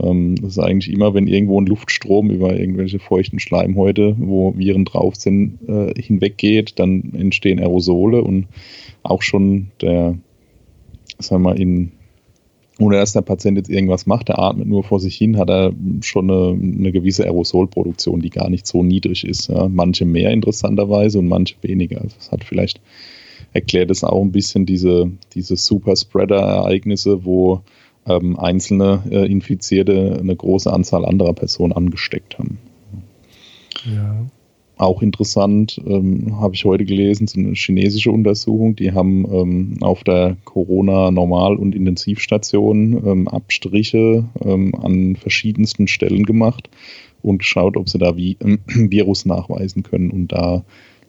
[0.00, 4.84] Ähm, das ist eigentlich immer, wenn irgendwo ein Luftstrom über irgendwelche feuchten Schleimhäute, wo Viren
[4.84, 8.46] drauf sind, äh, hinweggeht, dann entstehen Aerosole und
[9.02, 10.18] auch schon der,
[11.18, 11.92] sagen wir mal, in,
[12.80, 15.72] ohne dass der Patient jetzt irgendwas macht, der atmet nur vor sich hin, hat er
[16.00, 19.48] schon eine, eine gewisse Aerosolproduktion, die gar nicht so niedrig ist.
[19.48, 19.68] Ja.
[19.68, 22.00] Manche mehr interessanterweise und manche weniger.
[22.00, 22.80] Also das hat vielleicht
[23.52, 27.62] erklärt es auch ein bisschen diese, diese Super-Spreader-Ereignisse, wo
[28.06, 32.58] ähm, einzelne äh, Infizierte eine große Anzahl anderer Personen angesteckt haben.
[33.84, 34.26] Ja.
[34.76, 38.74] Auch interessant, ähm, habe ich heute gelesen, so eine chinesische Untersuchung.
[38.74, 46.70] Die haben ähm, auf der Corona-Normal- und Intensivstation ähm, Abstriche ähm, an verschiedensten Stellen gemacht
[47.22, 50.10] und geschaut, ob sie da wie, äh, Virus nachweisen können.
[50.10, 50.64] Und da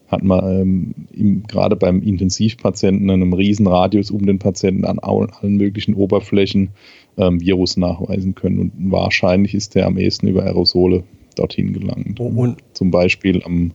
[0.08, 5.56] hat man ähm, im, gerade beim Intensivpatienten einen riesen Radius um den Patienten an allen
[5.56, 6.70] möglichen Oberflächen
[7.16, 8.58] ähm, Virus nachweisen können.
[8.58, 11.02] Und wahrscheinlich ist der am ehesten über Aerosole
[11.34, 12.20] dorthin gelangt.
[12.20, 13.72] Oh, und Zum Beispiel am,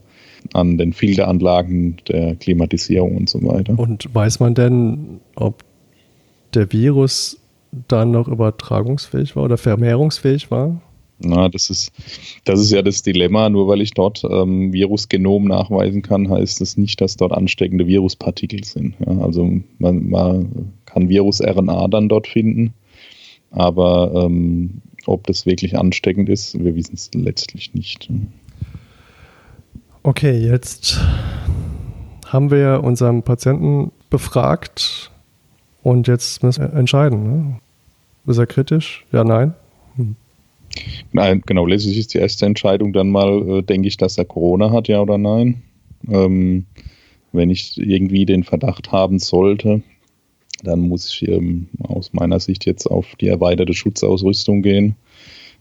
[0.53, 3.77] an den Filteranlagen der Klimatisierung und so weiter.
[3.77, 5.63] Und weiß man denn, ob
[6.53, 7.39] der Virus
[7.87, 10.81] dann noch übertragungsfähig war oder vermehrungsfähig war?
[11.25, 11.91] Na, das ist,
[12.43, 13.49] das ist ja das Dilemma.
[13.49, 18.63] Nur weil ich dort ähm, Virusgenom nachweisen kann, heißt das nicht, dass dort ansteckende Viruspartikel
[18.63, 18.95] sind.
[19.05, 19.49] Ja, also
[19.79, 22.73] man, man, kann Virus-RNA dann dort finden,
[23.49, 28.09] aber ähm, ob das wirklich ansteckend ist, wir wissen es letztlich nicht.
[30.03, 30.99] Okay, jetzt
[32.27, 35.11] haben wir unseren Patienten befragt
[35.83, 37.23] und jetzt müssen wir entscheiden.
[37.23, 37.59] Ne?
[38.27, 39.05] Ist er kritisch?
[39.11, 39.53] Ja, nein?
[39.95, 40.15] Hm.
[41.11, 44.71] Nein, genau, letztlich ist die erste Entscheidung dann mal, äh, denke ich, dass er Corona
[44.71, 45.61] hat, ja oder nein.
[46.09, 46.65] Ähm,
[47.31, 49.81] wenn ich irgendwie den Verdacht haben sollte,
[50.63, 54.95] dann muss ich ähm, aus meiner Sicht jetzt auf die erweiterte Schutzausrüstung gehen.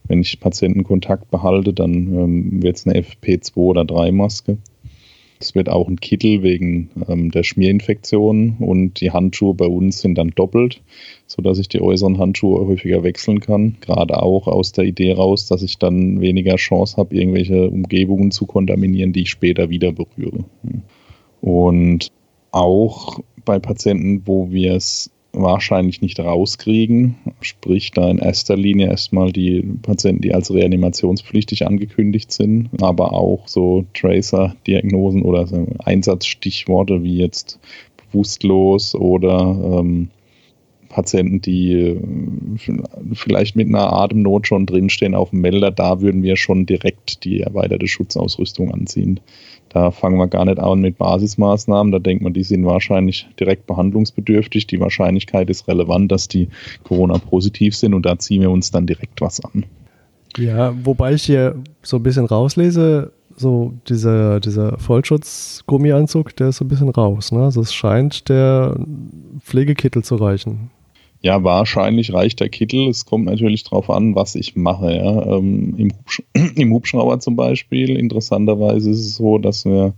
[0.05, 4.59] Wenn ich Patientenkontakt behalte, dann ähm, wird es eine FP2 oder 3 Maske.
[5.41, 10.17] Es wird auch ein Kittel wegen ähm, der Schmierinfektion und die Handschuhe bei uns sind
[10.19, 10.83] dann doppelt,
[11.27, 13.77] sodass ich die äußeren Handschuhe häufiger wechseln kann.
[13.81, 18.45] Gerade auch aus der Idee raus, dass ich dann weniger Chance habe, irgendwelche Umgebungen zu
[18.45, 20.45] kontaminieren, die ich später wieder berühre.
[21.41, 22.13] Und
[22.51, 29.33] auch bei Patienten, wo wir es wahrscheinlich nicht rauskriegen, sprich da in erster Linie erstmal
[29.33, 37.19] die Patienten, die als reanimationspflichtig angekündigt sind, aber auch so Tracer-Diagnosen oder so Einsatzstichworte wie
[37.19, 37.61] jetzt
[38.11, 40.11] bewusstlos oder ähm,
[40.89, 42.01] Patienten, die äh,
[43.15, 47.41] vielleicht mit einer Atemnot schon drinstehen auf dem Melder, da würden wir schon direkt die
[47.41, 49.21] erweiterte Schutzausrüstung anziehen.
[49.71, 51.93] Da fangen wir gar nicht an mit Basismaßnahmen.
[51.93, 54.67] Da denkt man, die sind wahrscheinlich direkt behandlungsbedürftig.
[54.67, 56.49] Die Wahrscheinlichkeit ist relevant, dass die
[56.83, 59.65] Corona-positiv sind und da ziehen wir uns dann direkt was an.
[60.37, 66.65] Ja, wobei ich hier so ein bisschen rauslese, so dieser, dieser Vollschutz-Gummianzug, der ist so
[66.65, 67.33] ein bisschen raus.
[67.33, 67.45] Ne?
[67.45, 68.77] Also es scheint der
[69.41, 70.71] Pflegekittel zu reichen.
[71.23, 72.89] Ja, wahrscheinlich reicht der Kittel.
[72.89, 74.95] Es kommt natürlich darauf an, was ich mache.
[74.95, 75.37] Ja.
[75.37, 76.23] Ähm, im, Hubsch
[76.57, 79.95] Im Hubschrauber zum Beispiel, interessanterweise ist es so, dass wir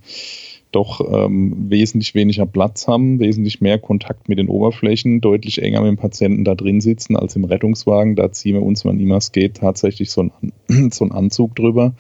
[0.72, 5.90] doch ähm, wesentlich weniger Platz haben, wesentlich mehr Kontakt mit den Oberflächen, deutlich enger mit
[5.90, 8.16] dem Patienten da drin sitzen als im Rettungswagen.
[8.16, 11.92] Da ziehen wir uns, wann immer es geht, tatsächlich so einen, so einen Anzug drüber,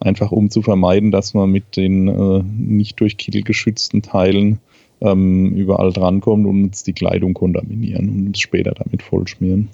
[0.00, 4.60] einfach um zu vermeiden, dass man mit den äh, nicht durch Kittel geschützten Teilen
[5.00, 9.68] ähm, überall drankommt und uns die Kleidung kontaminieren und uns später damit vollschmieren.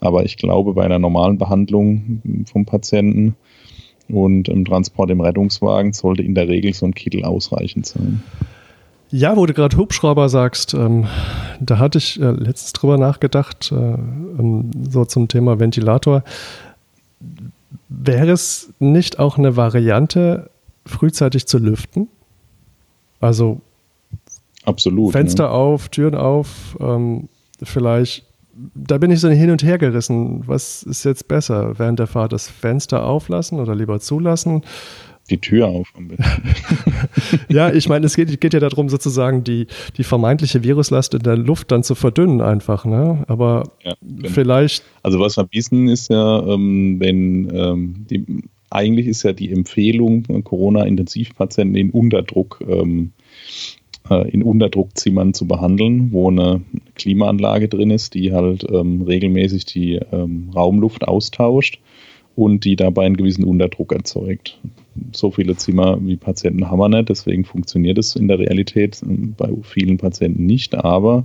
[0.00, 3.36] Aber ich glaube, bei einer normalen Behandlung vom Patienten
[4.08, 8.22] und im Transport im Rettungswagen sollte in der Regel so ein Kittel ausreichend sein.
[9.10, 11.06] Ja, wo du gerade Hubschrauber sagst, ähm,
[11.60, 16.24] da hatte ich äh, letztens drüber nachgedacht, äh, ähm, so zum Thema Ventilator.
[17.90, 20.48] Wäre es nicht auch eine Variante,
[20.86, 22.08] frühzeitig zu lüften?
[23.20, 23.60] Also
[24.64, 25.12] Absolut.
[25.12, 25.50] Fenster ja.
[25.50, 27.28] auf, Türen auf, ähm,
[27.62, 28.24] vielleicht
[28.74, 30.42] da bin ich so hin und her gerissen.
[30.46, 31.78] Was ist jetzt besser?
[31.78, 34.62] Während der Fahrt das Fenster auflassen oder lieber zulassen?
[35.30, 36.42] Die Tür auf am besten.
[37.48, 41.36] ja, ich meine, es geht, geht, ja darum, sozusagen die, die vermeintliche Viruslast in der
[41.36, 42.84] Luft dann zu verdünnen, einfach.
[42.84, 43.24] Ne?
[43.28, 44.28] Aber ja, genau.
[44.28, 44.82] vielleicht.
[45.02, 50.24] Also, was wir wissen, ist ja, ähm, wenn ähm, die, eigentlich ist ja die Empfehlung,
[50.44, 56.62] Corona-Intensivpatienten in Unterdruck ähm, äh, in Unterdruckzimmern zu behandeln, wo eine
[56.96, 61.78] Klimaanlage drin ist, die halt ähm, regelmäßig die ähm, Raumluft austauscht
[62.34, 64.58] und die dabei einen gewissen Unterdruck erzeugt.
[65.12, 69.34] So viele Zimmer wie Patienten haben wir nicht, deswegen funktioniert es in der Realität ähm,
[69.36, 71.24] bei vielen Patienten nicht, aber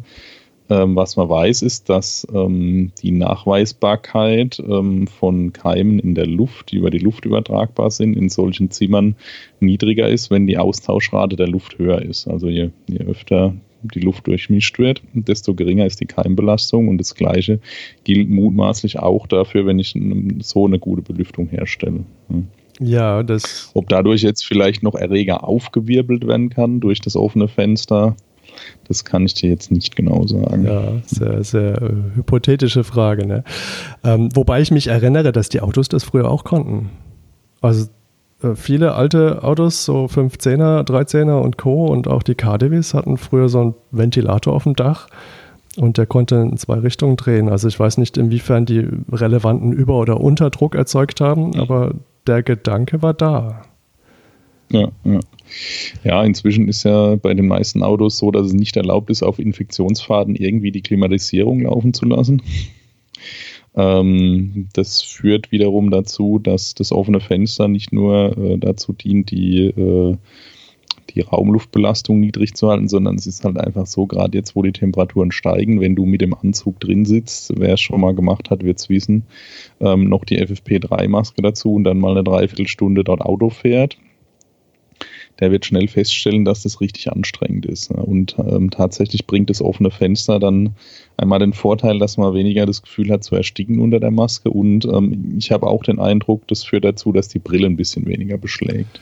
[0.70, 6.72] ähm, was man weiß, ist, dass ähm, die Nachweisbarkeit ähm, von Keimen in der Luft,
[6.72, 9.16] die über die Luft übertragbar sind, in solchen Zimmern
[9.60, 12.28] niedriger ist, wenn die Austauschrate der Luft höher ist.
[12.28, 16.88] Also je, je öfter die Luft durchmischt wird, desto geringer ist die Keimbelastung.
[16.88, 17.60] Und das Gleiche
[18.04, 19.96] gilt mutmaßlich auch dafür, wenn ich
[20.42, 22.04] so eine gute Belüftung herstelle.
[22.80, 23.72] Ja, das.
[23.74, 28.16] Ob dadurch jetzt vielleicht noch Erreger aufgewirbelt werden kann durch das offene Fenster,
[28.88, 30.66] das kann ich dir jetzt nicht genau sagen.
[30.66, 33.26] Ja, sehr, sehr äh, hypothetische Frage.
[33.26, 33.44] Ne?
[34.04, 36.90] Ähm, wobei ich mich erinnere, dass die Autos das früher auch konnten.
[37.62, 37.88] Also
[38.42, 41.88] äh, viele alte Autos, so 510er, 13er und Co.
[41.88, 45.08] und auch die KDWs hatten früher so einen Ventilator auf dem Dach
[45.78, 47.50] und der konnte in zwei Richtungen drehen.
[47.50, 51.94] Also ich weiß nicht, inwiefern die relevanten Über- oder Unterdruck erzeugt haben, aber
[52.26, 53.62] der Gedanke war da.
[54.70, 55.20] Ja, ja.
[56.04, 59.40] Ja, inzwischen ist ja bei den meisten Autos so, dass es nicht erlaubt ist, auf
[59.40, 62.42] Infektionsfaden irgendwie die Klimatisierung laufen zu lassen.
[63.76, 69.68] Ähm, das führt wiederum dazu, dass das offene Fenster nicht nur äh, dazu dient, die,
[69.68, 70.18] äh,
[71.12, 74.74] die Raumluftbelastung niedrig zu halten, sondern es ist halt einfach so, gerade jetzt, wo die
[74.74, 78.64] Temperaturen steigen, wenn du mit dem Anzug drin sitzt, wer es schon mal gemacht hat,
[78.64, 79.24] wird es wissen,
[79.80, 83.98] ähm, noch die FFP3-Maske dazu und dann mal eine Dreiviertelstunde dort Auto fährt
[85.40, 87.92] der wird schnell feststellen, dass das richtig anstrengend ist.
[87.92, 90.72] Und ähm, tatsächlich bringt das offene Fenster dann
[91.16, 94.50] einmal den Vorteil, dass man weniger das Gefühl hat zu ersticken unter der Maske.
[94.50, 98.06] Und ähm, ich habe auch den Eindruck, das führt dazu, dass die Brille ein bisschen
[98.08, 99.00] weniger beschlägt.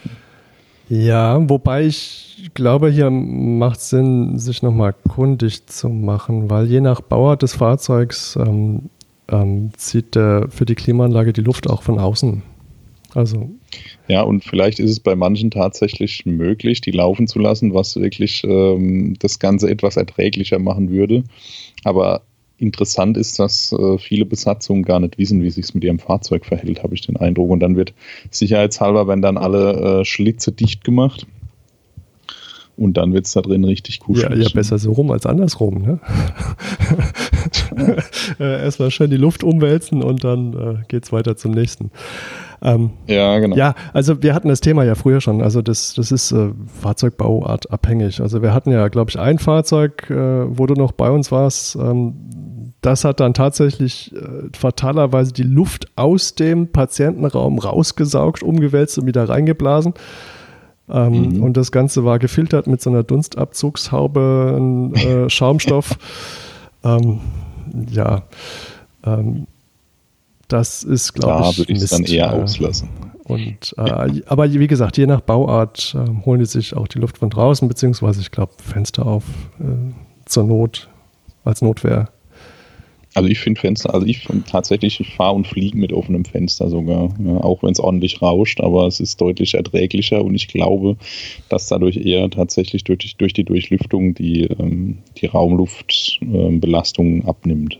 [0.87, 6.79] Ja, wobei ich glaube, hier macht es Sinn, sich nochmal kundig zu machen, weil je
[6.79, 8.89] nach Bauart des Fahrzeugs ähm,
[9.29, 12.43] ähm, zieht der für die Klimaanlage die Luft auch von außen.
[13.15, 13.49] Also
[14.07, 18.43] ja, und vielleicht ist es bei manchen tatsächlich möglich, die laufen zu lassen, was wirklich
[18.43, 21.23] ähm, das Ganze etwas erträglicher machen würde.
[21.83, 22.21] Aber
[22.57, 26.83] interessant ist, dass äh, viele Besatzungen gar nicht wissen, wie sich mit ihrem Fahrzeug verhält,
[26.83, 27.49] habe ich den Eindruck.
[27.49, 27.93] Und dann wird
[28.31, 31.25] sicherheitshalber, wenn dann alle äh, Schlitze dicht gemacht,
[32.77, 34.37] und dann wird es da drin richtig kuschelig.
[34.37, 35.81] Ja, ja, besser so rum als andersrum.
[35.81, 35.99] Ne?
[38.39, 41.91] Äh, erstmal schön die Luft umwälzen und dann äh, geht es weiter zum nächsten.
[42.61, 43.55] Ähm, ja, genau.
[43.55, 45.41] Ja, also wir hatten das Thema ja früher schon.
[45.41, 46.49] Also das, das ist äh,
[46.81, 48.21] Fahrzeugbauart abhängig.
[48.21, 50.15] Also wir hatten ja, glaube ich, ein Fahrzeug, äh,
[50.57, 51.75] wo du noch bei uns warst.
[51.75, 52.15] Ähm,
[52.81, 59.27] das hat dann tatsächlich äh, fatalerweise die Luft aus dem Patientenraum rausgesaugt, umgewälzt und wieder
[59.27, 59.93] reingeblasen.
[60.89, 61.43] Ähm, mhm.
[61.43, 65.97] Und das Ganze war gefiltert mit so einer Dunstabzugshaube, äh, Schaumstoff.
[66.83, 67.21] ähm,
[67.89, 68.23] ja,
[69.03, 69.47] ähm,
[70.47, 72.89] das ist, glaube ich, Da würde ich es dann eher auslassen.
[73.23, 77.17] Und, äh, aber wie gesagt, je nach Bauart äh, holen die sich auch die Luft
[77.17, 79.23] von draußen, beziehungsweise ich glaube Fenster auf
[79.59, 79.93] äh,
[80.25, 80.89] zur Not
[81.43, 82.09] als Notwehr.
[83.15, 87.13] Also ich finde Fenster, also ich tatsächlich, ich fahre und fliege mit offenem Fenster sogar,
[87.25, 90.97] ja, auch wenn es ordentlich rauscht, aber es ist deutlich erträglicher und ich glaube,
[91.47, 97.79] dass dadurch eher tatsächlich durch, durch die Durchlüftung die, ähm, die Raumluftbelastung ähm, abnimmt.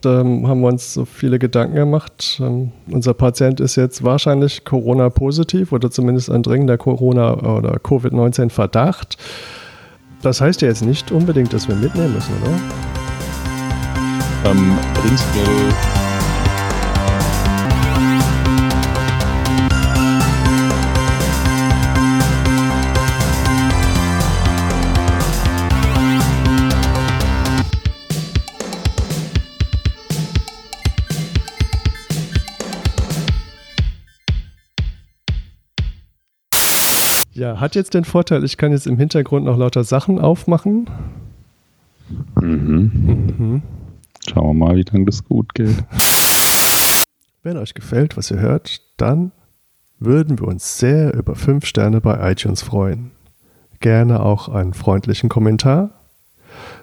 [0.00, 2.40] Da haben wir uns so viele Gedanken gemacht.
[2.40, 9.18] Ähm, unser Patient ist jetzt wahrscheinlich Corona-positiv oder zumindest ein dringender Corona- oder Covid-19-Verdacht.
[10.22, 12.95] Das heißt ja jetzt nicht unbedingt, dass wir mitnehmen müssen, oder?
[14.46, 15.72] Ähm, prinzipiell
[37.34, 40.88] Ja, hat jetzt den Vorteil, ich kann jetzt im Hintergrund noch lauter Sachen aufmachen.
[42.40, 42.90] Mhm.
[43.38, 43.62] Mhm.
[44.28, 45.84] Schauen wir mal, wie lange das gut geht.
[47.42, 49.32] Wenn euch gefällt, was ihr hört, dann
[49.98, 53.12] würden wir uns sehr über 5 Sterne bei iTunes freuen.
[53.80, 55.90] Gerne auch einen freundlichen Kommentar.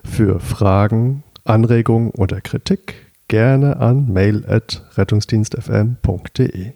[0.03, 6.73] Für Fragen, Anregungen oder Kritik gerne an mail at rettungsdienstfm.de.